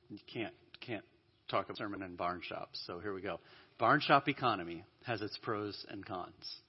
you 0.09 0.19
can't 0.33 0.55
can't 0.81 1.05
talk 1.51 1.71
a 1.71 1.77
sermon 1.77 2.03
in 2.03 2.15
barn 2.15 2.41
shops, 2.43 2.81
so 2.87 3.01
here 3.01 3.13
we 3.13 3.21
go. 3.21 3.41
Barn 3.79 4.01
shop 4.01 4.29
economy 4.29 4.85
has 5.05 5.21
its 5.23 5.37
pros 5.43 5.85
and 5.91 6.07
cons 6.07 6.61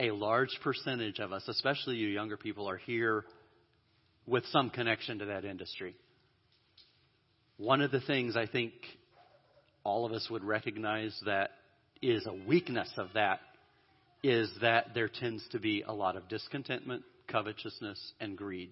a 0.00 0.10
large 0.10 0.56
percentage 0.62 1.18
of 1.18 1.32
us, 1.32 1.46
especially 1.48 1.96
you 1.96 2.08
younger 2.08 2.36
people, 2.36 2.68
are 2.68 2.76
here 2.76 3.24
with 4.26 4.44
some 4.46 4.70
connection 4.70 5.18
to 5.18 5.26
that 5.26 5.44
industry. 5.44 5.94
One 7.56 7.80
of 7.80 7.90
the 7.90 8.00
things 8.00 8.36
I 8.36 8.46
think 8.46 8.72
all 9.82 10.06
of 10.06 10.12
us 10.12 10.28
would 10.30 10.44
recognize 10.44 11.18
that 11.26 11.50
is 12.00 12.26
a 12.26 12.34
weakness 12.46 12.90
of 12.96 13.08
that 13.14 13.40
is 14.22 14.50
that 14.60 14.94
there 14.94 15.08
tends 15.08 15.46
to 15.50 15.58
be 15.58 15.82
a 15.82 15.92
lot 15.92 16.16
of 16.16 16.28
discontentment, 16.28 17.02
covetousness, 17.26 18.12
and 18.20 18.36
greed. 18.36 18.70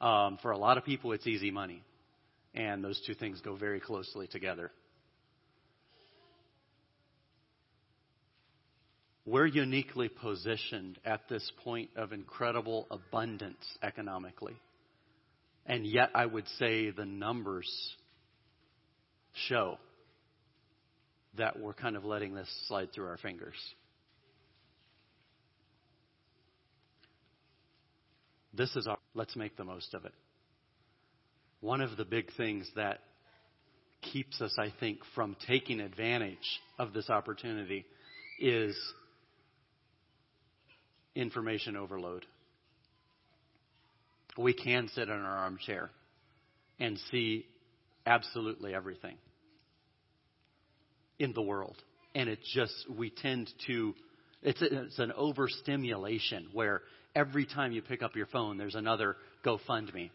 Um, 0.00 0.38
for 0.42 0.50
a 0.50 0.58
lot 0.58 0.78
of 0.78 0.84
people, 0.84 1.12
it's 1.12 1.26
easy 1.26 1.50
money, 1.50 1.82
and 2.54 2.84
those 2.84 3.00
two 3.06 3.14
things 3.14 3.40
go 3.40 3.56
very 3.56 3.80
closely 3.80 4.26
together. 4.26 4.70
We're 9.26 9.46
uniquely 9.46 10.08
positioned 10.08 11.00
at 11.04 11.28
this 11.28 11.50
point 11.64 11.90
of 11.96 12.12
incredible 12.12 12.86
abundance 12.92 13.64
economically. 13.82 14.54
And 15.66 15.84
yet, 15.84 16.10
I 16.14 16.24
would 16.24 16.46
say 16.60 16.90
the 16.90 17.04
numbers 17.04 17.68
show 19.48 19.78
that 21.36 21.58
we're 21.58 21.74
kind 21.74 21.96
of 21.96 22.04
letting 22.04 22.34
this 22.34 22.48
slide 22.68 22.92
through 22.94 23.08
our 23.08 23.16
fingers. 23.18 23.56
This 28.54 28.74
is 28.76 28.86
our, 28.86 28.96
let's 29.14 29.34
make 29.34 29.56
the 29.56 29.64
most 29.64 29.92
of 29.92 30.04
it. 30.04 30.14
One 31.60 31.80
of 31.80 31.96
the 31.96 32.04
big 32.04 32.32
things 32.36 32.70
that 32.76 33.00
keeps 34.12 34.40
us, 34.40 34.54
I 34.56 34.72
think, 34.78 35.00
from 35.16 35.36
taking 35.48 35.80
advantage 35.80 36.60
of 36.78 36.92
this 36.92 37.10
opportunity 37.10 37.84
is 38.38 38.76
information 41.16 41.76
overload. 41.76 42.24
We 44.38 44.52
can 44.52 44.88
sit 44.94 45.08
in 45.08 45.14
our 45.14 45.36
armchair 45.38 45.90
and 46.78 46.98
see 47.10 47.46
absolutely 48.04 48.74
everything 48.74 49.16
in 51.18 51.32
the 51.32 51.42
world. 51.42 51.76
And 52.14 52.28
it 52.28 52.38
just, 52.54 52.74
we 52.94 53.10
tend 53.10 53.50
to, 53.66 53.94
it's, 54.42 54.60
it's 54.60 54.98
an 54.98 55.12
overstimulation 55.12 56.48
where 56.52 56.82
every 57.14 57.46
time 57.46 57.72
you 57.72 57.80
pick 57.80 58.02
up 58.02 58.14
your 58.14 58.26
phone, 58.26 58.58
there's 58.58 58.74
another 58.74 59.16
GoFundMe. 59.44 60.10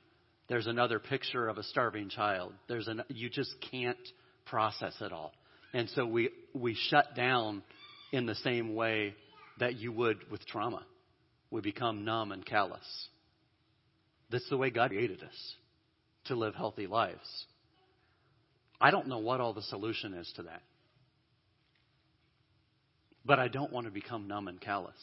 There's 0.47 0.67
another 0.67 0.99
picture 0.99 1.47
of 1.47 1.57
a 1.57 1.63
starving 1.63 2.09
child. 2.09 2.53
There's 2.67 2.87
an, 2.87 3.03
you 3.09 3.29
just 3.29 3.55
can't 3.71 3.97
process 4.45 4.93
it 5.01 5.11
all. 5.11 5.31
And 5.73 5.89
so 5.89 6.05
we, 6.05 6.29
we 6.53 6.75
shut 6.75 7.15
down 7.15 7.63
in 8.11 8.25
the 8.25 8.35
same 8.35 8.75
way 8.75 9.15
that 9.61 9.79
you 9.79 9.91
would 9.91 10.29
with 10.29 10.45
trauma 10.45 10.83
we 11.51 11.59
become 11.59 12.05
numb 12.05 12.31
and 12.31 12.45
callous. 12.45 13.09
That's 14.31 14.49
the 14.49 14.57
way 14.57 14.69
God 14.69 14.89
created 14.89 15.21
us 15.21 15.55
to 16.25 16.35
live 16.35 16.55
healthy 16.55 16.87
lives. 16.87 17.45
I 18.79 18.89
don't 18.89 19.07
know 19.07 19.19
what 19.19 19.41
all 19.41 19.53
the 19.53 19.61
solution 19.61 20.13
is 20.13 20.31
to 20.37 20.43
that. 20.43 20.61
But 23.25 23.37
I 23.37 23.49
don't 23.49 23.71
want 23.71 23.85
to 23.85 23.91
become 23.91 24.27
numb 24.27 24.47
and 24.47 24.59
callous. 24.59 24.95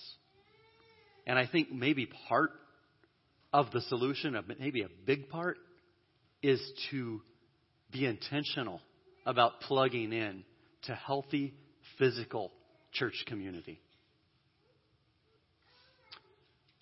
And 1.27 1.39
I 1.39 1.47
think 1.47 1.71
maybe 1.71 2.09
part 2.29 2.51
of 3.53 3.71
the 3.71 3.83
solution, 3.83 4.37
maybe 4.59 4.83
a 4.83 4.89
big 5.07 5.29
part, 5.29 5.59
is 6.43 6.61
to 6.91 7.21
be 7.93 8.07
intentional 8.07 8.81
about 9.27 9.61
plugging 9.61 10.13
in 10.13 10.45
to 10.85 10.95
healthy 10.95 11.53
physical 11.99 12.51
church 12.93 13.25
community. 13.27 13.81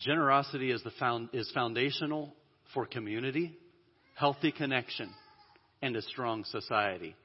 Generosity 0.01 0.71
is, 0.71 0.83
the 0.83 0.91
found, 0.99 1.31
is 1.33 1.51
foundational 1.53 2.35
for 2.75 2.87
community, 2.87 3.57
healthy 4.15 4.53
connection, 4.53 5.11
and 5.81 5.97
a 5.97 6.03
strong 6.03 6.45
society. 6.45 7.17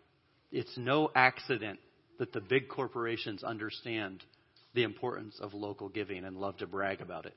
It's 0.52 0.78
no 0.78 1.12
accident 1.16 1.80
that 2.20 2.34
the 2.34 2.42
big 2.42 2.70
corporations 2.70 3.44
understand 3.44 4.24
the 4.74 4.84
importance 4.84 5.38
of 5.42 5.54
local 5.54 5.90
giving 5.90 6.24
and 6.24 6.38
love 6.38 6.58
to 6.58 6.68
brag 6.68 7.02
about 7.02 7.26
it. 7.26 7.36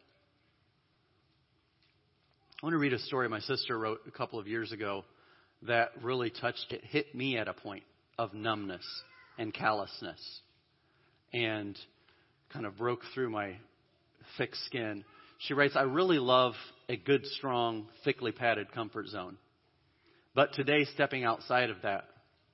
I 2.63 2.67
want 2.67 2.75
to 2.75 2.79
read 2.79 2.93
a 2.93 2.99
story 2.99 3.29
my 3.29 3.41
sister 3.41 3.79
wrote 3.79 4.01
a 4.07 4.11
couple 4.11 4.39
of 4.39 4.47
years 4.47 4.73
ago 4.73 5.05
that 5.63 5.91
really 6.03 6.31
touched 6.31 6.67
it, 6.71 6.85
hit 6.85 7.15
me 7.15 7.37
at 7.37 7.49
a 7.49 7.53
point 7.55 7.83
of 8.19 8.35
numbness 8.35 8.87
and 9.37 9.53
callousness, 9.53 10.21
and 11.33 11.77
kind 12.53 12.67
of 12.67 12.79
broke 12.79 13.01
through 13.13 13.31
my 13.31 13.57
thick 14.39 14.55
skin. 14.67 15.05
She 15.47 15.53
writes, 15.53 15.77
I 15.77 15.83
really 15.83 16.19
love 16.19 16.55
a 16.89 16.97
good, 16.97 17.27
strong, 17.27 17.87
thickly 18.03 18.33
padded 18.33 18.73
comfort 18.73 19.09
zone. 19.09 19.37
But 20.35 20.55
today, 20.55 20.87
stepping 20.95 21.25
outside 21.25 21.69
of 21.69 21.83
that 21.83 22.07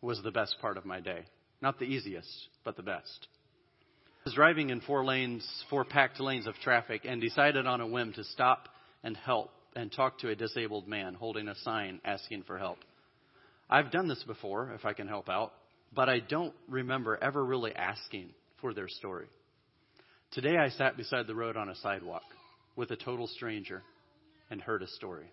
was 0.02 0.20
the 0.22 0.32
best 0.32 0.56
part 0.60 0.76
of 0.76 0.84
my 0.84 0.98
day. 0.98 1.24
Not 1.62 1.78
the 1.78 1.84
easiest, 1.84 2.48
but 2.64 2.76
the 2.76 2.82
best. 2.82 3.28
I 4.08 4.22
was 4.24 4.34
driving 4.34 4.70
in 4.70 4.80
four 4.80 5.04
lanes, 5.04 5.48
four 5.70 5.84
packed 5.84 6.18
lanes 6.18 6.48
of 6.48 6.54
traffic, 6.56 7.02
and 7.04 7.20
decided 7.20 7.64
on 7.64 7.80
a 7.80 7.86
whim 7.86 8.12
to 8.14 8.24
stop 8.24 8.68
and 9.04 9.16
help 9.16 9.50
and 9.76 9.92
talk 9.92 10.18
to 10.18 10.30
a 10.30 10.34
disabled 10.34 10.88
man 10.88 11.14
holding 11.14 11.46
a 11.46 11.54
sign 11.56 12.00
asking 12.04 12.42
for 12.42 12.58
help. 12.58 12.78
I've 13.68 13.92
done 13.92 14.08
this 14.08 14.22
before, 14.24 14.72
if 14.74 14.84
I 14.84 14.94
can 14.94 15.06
help 15.06 15.28
out, 15.28 15.52
but 15.94 16.08
I 16.08 16.18
don't 16.18 16.54
remember 16.68 17.16
ever 17.22 17.44
really 17.44 17.74
asking 17.74 18.30
for 18.60 18.74
their 18.74 18.88
story. 18.88 19.26
Today 20.32 20.56
I 20.56 20.70
sat 20.70 20.96
beside 20.96 21.28
the 21.28 21.36
road 21.36 21.56
on 21.56 21.68
a 21.68 21.76
sidewalk 21.76 22.24
with 22.76 22.90
a 22.90 22.96
total 22.96 23.26
stranger 23.26 23.82
and 24.50 24.60
heard 24.60 24.82
a 24.82 24.88
story. 24.88 25.30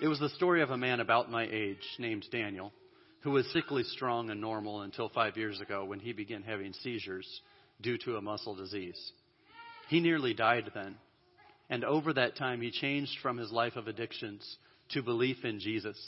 It 0.00 0.08
was 0.08 0.18
the 0.18 0.28
story 0.30 0.62
of 0.62 0.70
a 0.70 0.78
man 0.78 1.00
about 1.00 1.30
my 1.30 1.46
age 1.50 1.84
named 1.98 2.24
Daniel 2.30 2.72
who 3.20 3.32
was 3.32 3.46
sickly 3.52 3.82
strong 3.82 4.30
and 4.30 4.40
normal 4.40 4.82
until 4.82 5.08
five 5.10 5.36
years 5.36 5.60
ago 5.60 5.84
when 5.84 6.00
he 6.00 6.12
began 6.12 6.42
having 6.42 6.72
seizures 6.72 7.42
due 7.80 7.98
to 7.98 8.16
a 8.16 8.22
muscle 8.22 8.54
disease. 8.54 9.12
He 9.88 10.00
nearly 10.00 10.32
died 10.32 10.70
then, 10.74 10.96
and 11.68 11.84
over 11.84 12.14
that 12.14 12.36
time 12.36 12.62
he 12.62 12.70
changed 12.70 13.18
from 13.22 13.36
his 13.36 13.52
life 13.52 13.76
of 13.76 13.88
addictions 13.88 14.56
to 14.90 15.02
belief 15.02 15.44
in 15.44 15.60
Jesus. 15.60 15.98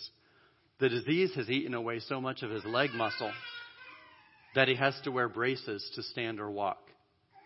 The 0.79 0.89
disease 0.89 1.35
has 1.35 1.51
eaten 1.51 1.75
away 1.75 2.01
so 2.01 2.21
much 2.21 2.43
of 2.43 2.51
his 2.51 2.65
leg 2.65 2.91
muscle 2.95 3.33
that 4.55 4.69
he 4.69 4.75
has 4.75 4.99
to 5.05 5.13
wear 5.13 5.29
braces 5.29 5.89
to 5.95 6.03
stand 6.03 6.41
or 6.41 6.51
walk, 6.51 6.81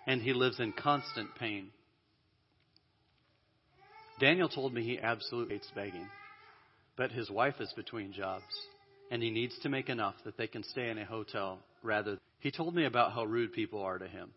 and 0.07 0.23
he 0.23 0.33
lives 0.33 0.61
in 0.61 0.73
constant 0.73 1.35
pain. 1.39 1.71
Daniel 4.19 4.49
told 4.49 4.73
me 4.73 4.83
he 4.83 4.99
absolutely 4.99 5.57
hates 5.57 5.71
begging, 5.75 6.09
but 6.97 7.13
his 7.13 7.31
wife 7.31 7.61
is 7.61 7.73
between 7.77 8.13
jobs, 8.13 8.45
and 9.11 9.23
he 9.23 9.31
needs 9.31 9.59
to 9.61 9.69
make 9.69 9.91
enough 9.91 10.15
that 10.25 10.39
they 10.39 10.47
can 10.47 10.63
stay 10.65 10.89
in 10.89 10.99
a 10.99 11.05
hotel 11.05 11.59
rather. 11.83 12.19
He 12.41 12.51
told 12.51 12.75
me 12.75 12.87
about 12.87 13.13
how 13.13 13.25
rude 13.25 13.53
people 13.53 13.83
are 13.83 13.99
to 13.99 14.09
him. 14.09 14.31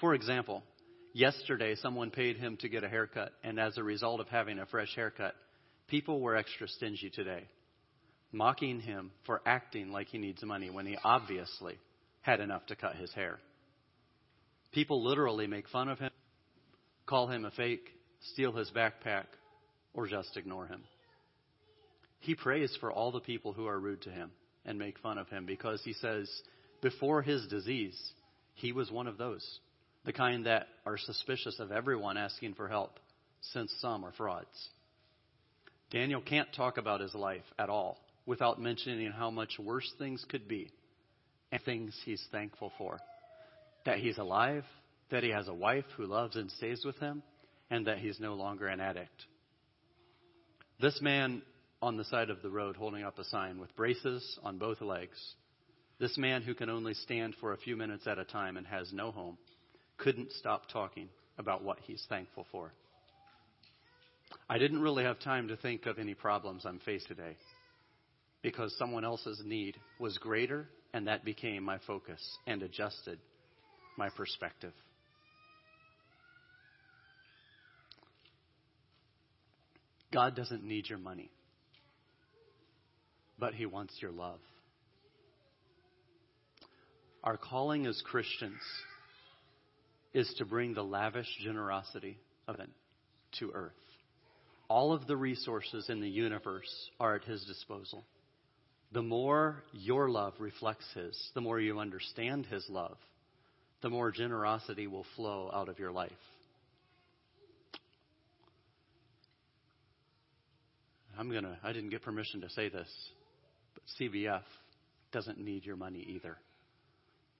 For 0.00 0.14
example, 0.14 0.62
yesterday 1.12 1.74
someone 1.74 2.10
paid 2.10 2.36
him 2.36 2.56
to 2.58 2.68
get 2.68 2.84
a 2.84 2.88
haircut, 2.88 3.32
and 3.42 3.58
as 3.58 3.76
a 3.76 3.82
result 3.82 4.20
of 4.20 4.28
having 4.28 4.60
a 4.60 4.66
fresh 4.66 4.94
haircut, 4.94 5.34
people 5.88 6.20
were 6.20 6.36
extra 6.36 6.68
stingy 6.68 7.10
today, 7.10 7.48
mocking 8.30 8.78
him 8.78 9.10
for 9.24 9.42
acting 9.44 9.90
like 9.90 10.06
he 10.06 10.18
needs 10.18 10.42
money 10.44 10.70
when 10.70 10.86
he 10.86 10.96
obviously 11.02 11.78
had 12.20 12.38
enough 12.38 12.64
to 12.66 12.76
cut 12.76 12.94
his 12.94 13.12
hair. 13.12 13.40
People 14.72 15.02
literally 15.02 15.48
make 15.48 15.68
fun 15.68 15.88
of 15.88 15.98
him, 15.98 16.10
call 17.06 17.26
him 17.26 17.44
a 17.44 17.50
fake, 17.50 17.88
steal 18.32 18.52
his 18.52 18.70
backpack, 18.70 19.26
or 19.94 20.06
just 20.06 20.36
ignore 20.36 20.66
him. 20.66 20.82
He 22.20 22.34
prays 22.34 22.76
for 22.80 22.92
all 22.92 23.12
the 23.12 23.20
people 23.20 23.52
who 23.52 23.66
are 23.66 23.78
rude 23.78 24.02
to 24.02 24.10
him 24.10 24.30
and 24.64 24.78
make 24.78 24.98
fun 24.98 25.18
of 25.18 25.28
him 25.28 25.46
because 25.46 25.80
he 25.84 25.92
says 25.94 26.30
before 26.82 27.22
his 27.22 27.46
disease, 27.46 27.98
he 28.54 28.72
was 28.72 28.90
one 28.90 29.06
of 29.06 29.18
those, 29.18 29.44
the 30.04 30.12
kind 30.12 30.46
that 30.46 30.66
are 30.84 30.98
suspicious 30.98 31.58
of 31.60 31.72
everyone 31.72 32.16
asking 32.16 32.54
for 32.54 32.68
help, 32.68 32.98
since 33.40 33.72
some 33.80 34.04
are 34.04 34.12
frauds. 34.12 34.68
Daniel 35.90 36.20
can't 36.20 36.52
talk 36.54 36.78
about 36.78 37.00
his 37.00 37.14
life 37.14 37.44
at 37.58 37.70
all 37.70 37.98
without 38.24 38.60
mentioning 38.60 39.12
how 39.12 39.30
much 39.30 39.58
worse 39.58 39.90
things 39.98 40.24
could 40.28 40.48
be 40.48 40.70
and 41.52 41.62
things 41.62 41.96
he's 42.04 42.24
thankful 42.32 42.72
for. 42.76 42.98
That 43.84 43.98
he's 43.98 44.18
alive, 44.18 44.64
that 45.10 45.22
he 45.22 45.30
has 45.30 45.46
a 45.46 45.54
wife 45.54 45.84
who 45.96 46.06
loves 46.06 46.34
and 46.34 46.50
stays 46.50 46.84
with 46.84 46.98
him, 46.98 47.22
and 47.70 47.86
that 47.86 47.98
he's 47.98 48.20
no 48.20 48.34
longer 48.34 48.66
an 48.66 48.80
addict. 48.80 49.26
This 50.80 51.00
man 51.00 51.42
on 51.82 51.96
the 51.96 52.04
side 52.04 52.30
of 52.30 52.42
the 52.42 52.50
road 52.50 52.76
holding 52.76 53.02
up 53.02 53.18
a 53.18 53.24
sign 53.24 53.58
with 53.58 53.74
braces 53.76 54.38
on 54.42 54.58
both 54.58 54.80
legs, 54.80 55.18
this 55.98 56.16
man 56.18 56.42
who 56.42 56.54
can 56.54 56.68
only 56.68 56.94
stand 56.94 57.34
for 57.40 57.52
a 57.52 57.58
few 57.58 57.76
minutes 57.76 58.06
at 58.06 58.18
a 58.18 58.24
time 58.24 58.56
and 58.56 58.66
has 58.66 58.92
no 58.92 59.10
home, 59.10 59.38
couldn't 59.98 60.32
stop 60.32 60.68
talking 60.70 61.08
about 61.38 61.62
what 61.62 61.78
he's 61.82 62.04
thankful 62.08 62.46
for. 62.52 62.72
I 64.48 64.58
didn't 64.58 64.82
really 64.82 65.04
have 65.04 65.20
time 65.20 65.48
to 65.48 65.56
think 65.56 65.86
of 65.86 65.98
any 65.98 66.14
problems 66.14 66.66
I'm 66.66 66.80
faced 66.80 67.08
today 67.08 67.36
because 68.42 68.76
someone 68.78 69.04
else's 69.04 69.42
need 69.44 69.76
was 69.98 70.18
greater 70.18 70.68
and 70.92 71.06
that 71.08 71.24
became 71.24 71.62
my 71.62 71.78
focus 71.86 72.20
and 72.46 72.62
adjusted 72.62 73.18
my 73.96 74.08
perspective. 74.10 74.72
God 80.16 80.34
doesn't 80.34 80.64
need 80.64 80.88
your 80.88 80.96
money, 80.98 81.30
but 83.38 83.52
He 83.52 83.66
wants 83.66 83.92
your 84.00 84.12
love. 84.12 84.38
Our 87.22 87.36
calling 87.36 87.84
as 87.86 88.00
Christians 88.02 88.62
is 90.14 90.32
to 90.38 90.46
bring 90.46 90.72
the 90.72 90.82
lavish 90.82 91.28
generosity 91.44 92.16
of 92.48 92.58
it 92.60 92.70
to 93.40 93.50
earth. 93.52 93.74
All 94.68 94.94
of 94.94 95.06
the 95.06 95.18
resources 95.18 95.90
in 95.90 96.00
the 96.00 96.08
universe 96.08 96.72
are 96.98 97.16
at 97.16 97.24
His 97.24 97.44
disposal 97.44 98.02
the 98.92 99.02
more 99.02 99.64
your 99.74 100.08
love 100.08 100.32
reflects 100.38 100.86
His, 100.94 101.30
the 101.34 101.42
more 101.42 101.60
you 101.60 101.78
understand 101.78 102.46
His 102.46 102.64
love, 102.70 102.96
the 103.82 103.90
more 103.90 104.12
generosity 104.12 104.86
will 104.86 105.04
flow 105.14 105.50
out 105.52 105.68
of 105.68 105.78
your 105.78 105.92
life. 105.92 106.10
I'm 111.18 111.30
going 111.30 111.44
to, 111.44 111.56
I 111.62 111.72
didn't 111.72 111.90
get 111.90 112.02
permission 112.02 112.42
to 112.42 112.50
say 112.50 112.68
this, 112.68 112.88
but 113.74 113.82
CBF 114.00 114.42
doesn't 115.12 115.38
need 115.38 115.64
your 115.64 115.76
money 115.76 116.06
either. 116.14 116.36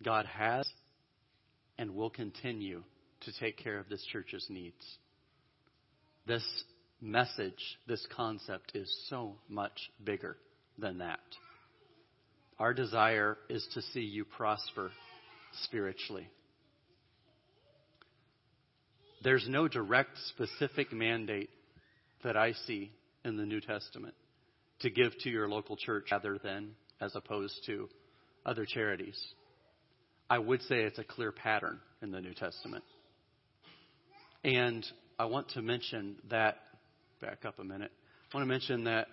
God 0.02 0.26
has 0.26 0.66
and 1.78 1.94
will 1.94 2.10
continue 2.10 2.82
to 3.22 3.32
take 3.38 3.58
care 3.58 3.78
of 3.78 3.88
this 3.88 4.04
church's 4.12 4.46
needs. 4.48 4.84
This 6.26 6.44
message, 7.00 7.78
this 7.86 8.06
concept 8.14 8.72
is 8.74 8.90
so 9.08 9.36
much 9.48 9.90
bigger 10.02 10.36
than 10.78 10.98
that. 10.98 11.20
Our 12.58 12.72
desire 12.72 13.36
is 13.50 13.66
to 13.74 13.82
see 13.82 14.00
you 14.00 14.24
prosper 14.24 14.90
spiritually. 15.64 16.28
There's 19.22 19.46
no 19.48 19.68
direct, 19.68 20.16
specific 20.28 20.92
mandate 20.92 21.50
that 22.24 22.36
I 22.36 22.52
see 22.66 22.92
in 23.26 23.36
the 23.36 23.44
New 23.44 23.60
Testament 23.60 24.14
to 24.80 24.90
give 24.90 25.12
to 25.18 25.30
your 25.30 25.48
local 25.48 25.76
church 25.76 26.08
rather 26.10 26.38
than 26.38 26.70
as 27.00 27.14
opposed 27.16 27.54
to 27.66 27.88
other 28.46 28.64
charities. 28.64 29.20
I 30.30 30.38
would 30.38 30.62
say 30.62 30.82
it's 30.82 30.98
a 30.98 31.04
clear 31.04 31.32
pattern 31.32 31.80
in 32.00 32.12
the 32.12 32.20
New 32.20 32.34
Testament. 32.34 32.84
And 34.44 34.86
I 35.18 35.26
want 35.26 35.50
to 35.50 35.62
mention 35.62 36.16
that, 36.30 36.58
back 37.20 37.44
up 37.44 37.58
a 37.58 37.64
minute, 37.64 37.90
I 38.32 38.36
want 38.36 38.46
to 38.46 38.48
mention 38.48 38.84
that 38.84 39.08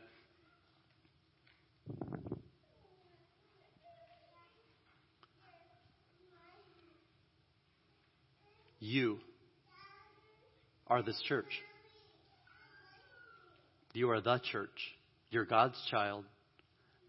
You 8.79 9.19
are 10.87 11.01
this 11.01 11.19
church. 11.25 11.61
You 13.93 14.09
are 14.09 14.21
the 14.21 14.39
church. 14.51 14.69
You're 15.29 15.45
God's 15.45 15.77
child. 15.91 16.25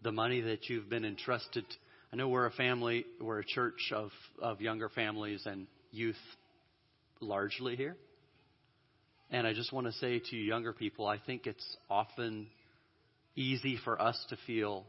The 0.03 0.11
money 0.11 0.41
that 0.41 0.69
you've 0.69 0.87
been 0.87 1.03
entrusted. 1.03 1.65
I 2.13 2.15
know 2.15 2.29
we're 2.29 2.45
a 2.45 2.51
family, 2.51 3.05
we're 3.19 3.39
a 3.39 3.45
church 3.45 3.91
of, 3.91 4.11
of 4.39 4.61
younger 4.61 4.89
families 4.89 5.41
and 5.47 5.65
youth 5.91 6.15
largely 7.19 7.75
here. 7.75 7.97
And 9.31 9.47
I 9.47 9.53
just 9.53 9.73
want 9.73 9.87
to 9.87 9.93
say 9.93 10.19
to 10.19 10.35
you, 10.35 10.43
younger 10.43 10.73
people, 10.73 11.07
I 11.07 11.17
think 11.17 11.47
it's 11.47 11.65
often 11.89 12.47
easy 13.35 13.79
for 13.83 13.99
us 13.99 14.23
to 14.29 14.37
feel 14.45 14.85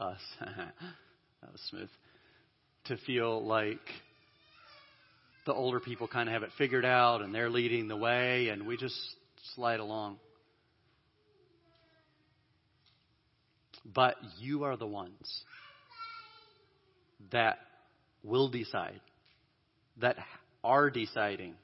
us. 0.00 0.18
that 0.40 1.52
was 1.52 1.60
smooth. 1.70 1.88
To 2.86 2.96
feel 3.06 3.46
like 3.46 3.78
the 5.46 5.54
older 5.54 5.78
people 5.78 6.08
kind 6.08 6.28
of 6.28 6.32
have 6.32 6.42
it 6.42 6.50
figured 6.58 6.84
out 6.84 7.22
and 7.22 7.32
they're 7.32 7.50
leading 7.50 7.86
the 7.86 7.96
way 7.96 8.48
and 8.48 8.66
we 8.66 8.76
just 8.76 8.98
slide 9.54 9.78
along. 9.78 10.18
But 13.84 14.16
you 14.38 14.64
are 14.64 14.76
the 14.76 14.86
ones 14.86 15.44
that 17.32 17.58
will 18.22 18.48
decide, 18.48 19.00
that 20.00 20.16
are 20.62 20.90
deciding 20.90 21.54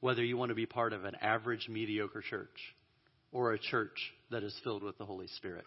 whether 0.00 0.24
you 0.24 0.36
want 0.36 0.50
to 0.50 0.54
be 0.54 0.66
part 0.66 0.92
of 0.92 1.04
an 1.04 1.14
average, 1.20 1.68
mediocre 1.68 2.22
church 2.22 2.74
or 3.32 3.52
a 3.52 3.58
church 3.58 4.12
that 4.30 4.42
is 4.42 4.54
filled 4.62 4.82
with 4.82 4.96
the 4.98 5.04
Holy 5.04 5.26
Spirit 5.28 5.64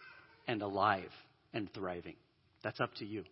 and 0.48 0.62
alive 0.62 1.10
and 1.52 1.72
thriving. 1.72 2.16
That's 2.62 2.80
up 2.80 2.94
to 2.96 3.04
you. 3.04 3.24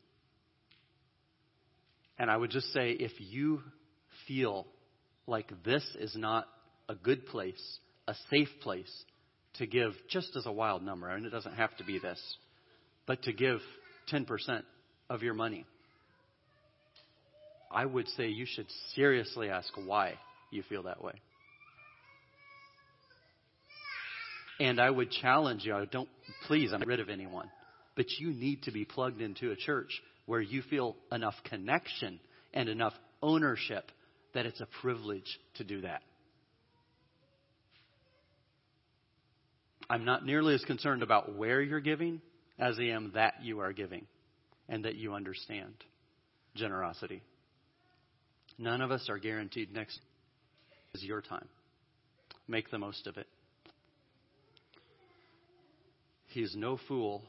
And 2.18 2.30
I 2.30 2.36
would 2.36 2.50
just 2.50 2.72
say 2.72 2.90
if 2.90 3.12
you 3.18 3.62
feel 4.26 4.66
like 5.26 5.52
this 5.64 5.84
is 5.98 6.14
not 6.16 6.46
a 6.88 6.94
good 6.94 7.26
place, 7.26 7.78
a 8.06 8.14
safe 8.30 8.48
place 8.60 8.90
to 9.58 9.66
give 9.66 9.92
just 10.08 10.36
as 10.36 10.46
a 10.46 10.52
wild 10.52 10.82
number, 10.82 11.08
and 11.08 11.26
it 11.26 11.30
doesn't 11.30 11.54
have 11.54 11.76
to 11.76 11.84
be 11.84 11.98
this, 11.98 12.20
but 13.06 13.22
to 13.22 13.32
give 13.32 13.60
10% 14.12 14.62
of 15.10 15.22
your 15.22 15.34
money, 15.34 15.66
I 17.70 17.84
would 17.84 18.08
say 18.08 18.28
you 18.28 18.46
should 18.46 18.66
seriously 18.94 19.50
ask 19.50 19.70
why 19.76 20.14
you 20.50 20.62
feel 20.62 20.84
that 20.84 21.02
way. 21.02 21.12
And 24.60 24.80
I 24.80 24.90
would 24.90 25.10
challenge 25.10 25.64
you, 25.64 25.74
I 25.74 25.84
don't, 25.84 26.08
please, 26.46 26.72
I'm 26.72 26.82
rid 26.82 27.00
of 27.00 27.08
anyone, 27.08 27.50
but 27.94 28.06
you 28.18 28.32
need 28.32 28.62
to 28.64 28.72
be 28.72 28.84
plugged 28.84 29.20
into 29.20 29.50
a 29.50 29.56
church 29.56 29.90
where 30.26 30.40
you 30.40 30.62
feel 30.62 30.96
enough 31.12 31.34
connection 31.44 32.18
and 32.52 32.68
enough 32.68 32.94
ownership 33.22 33.90
that 34.34 34.46
it's 34.46 34.60
a 34.60 34.66
privilege 34.82 35.38
to 35.56 35.64
do 35.64 35.82
that. 35.82 36.02
I'm 39.90 40.04
not 40.04 40.24
nearly 40.24 40.54
as 40.54 40.64
concerned 40.64 41.02
about 41.02 41.36
where 41.36 41.62
you're 41.62 41.80
giving 41.80 42.20
as 42.58 42.78
I 42.78 42.84
am 42.84 43.12
that 43.14 43.42
you 43.42 43.60
are 43.60 43.72
giving 43.72 44.06
and 44.68 44.84
that 44.84 44.96
you 44.96 45.14
understand 45.14 45.72
generosity. 46.54 47.22
None 48.58 48.82
of 48.82 48.90
us 48.90 49.08
are 49.08 49.18
guaranteed 49.18 49.72
next 49.72 50.00
is 50.94 51.02
your 51.02 51.22
time. 51.22 51.48
Make 52.46 52.70
the 52.70 52.78
most 52.78 53.06
of 53.06 53.16
it. 53.16 53.26
He's 56.26 56.54
no 56.56 56.78
fool. 56.88 57.22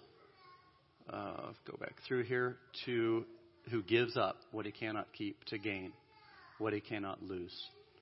Uh, 1.09 1.53
go 1.65 1.77
back 1.79 1.95
through 2.07 2.23
here 2.23 2.57
to 2.85 3.25
who 3.71 3.83
gives 3.83 4.17
up 4.17 4.35
what 4.51 4.65
he 4.65 4.71
cannot 4.71 5.07
keep 5.17 5.43
to 5.45 5.57
gain 5.57 5.93
what 6.57 6.73
he 6.73 6.81
cannot 6.81 7.23
lose. 7.23 7.53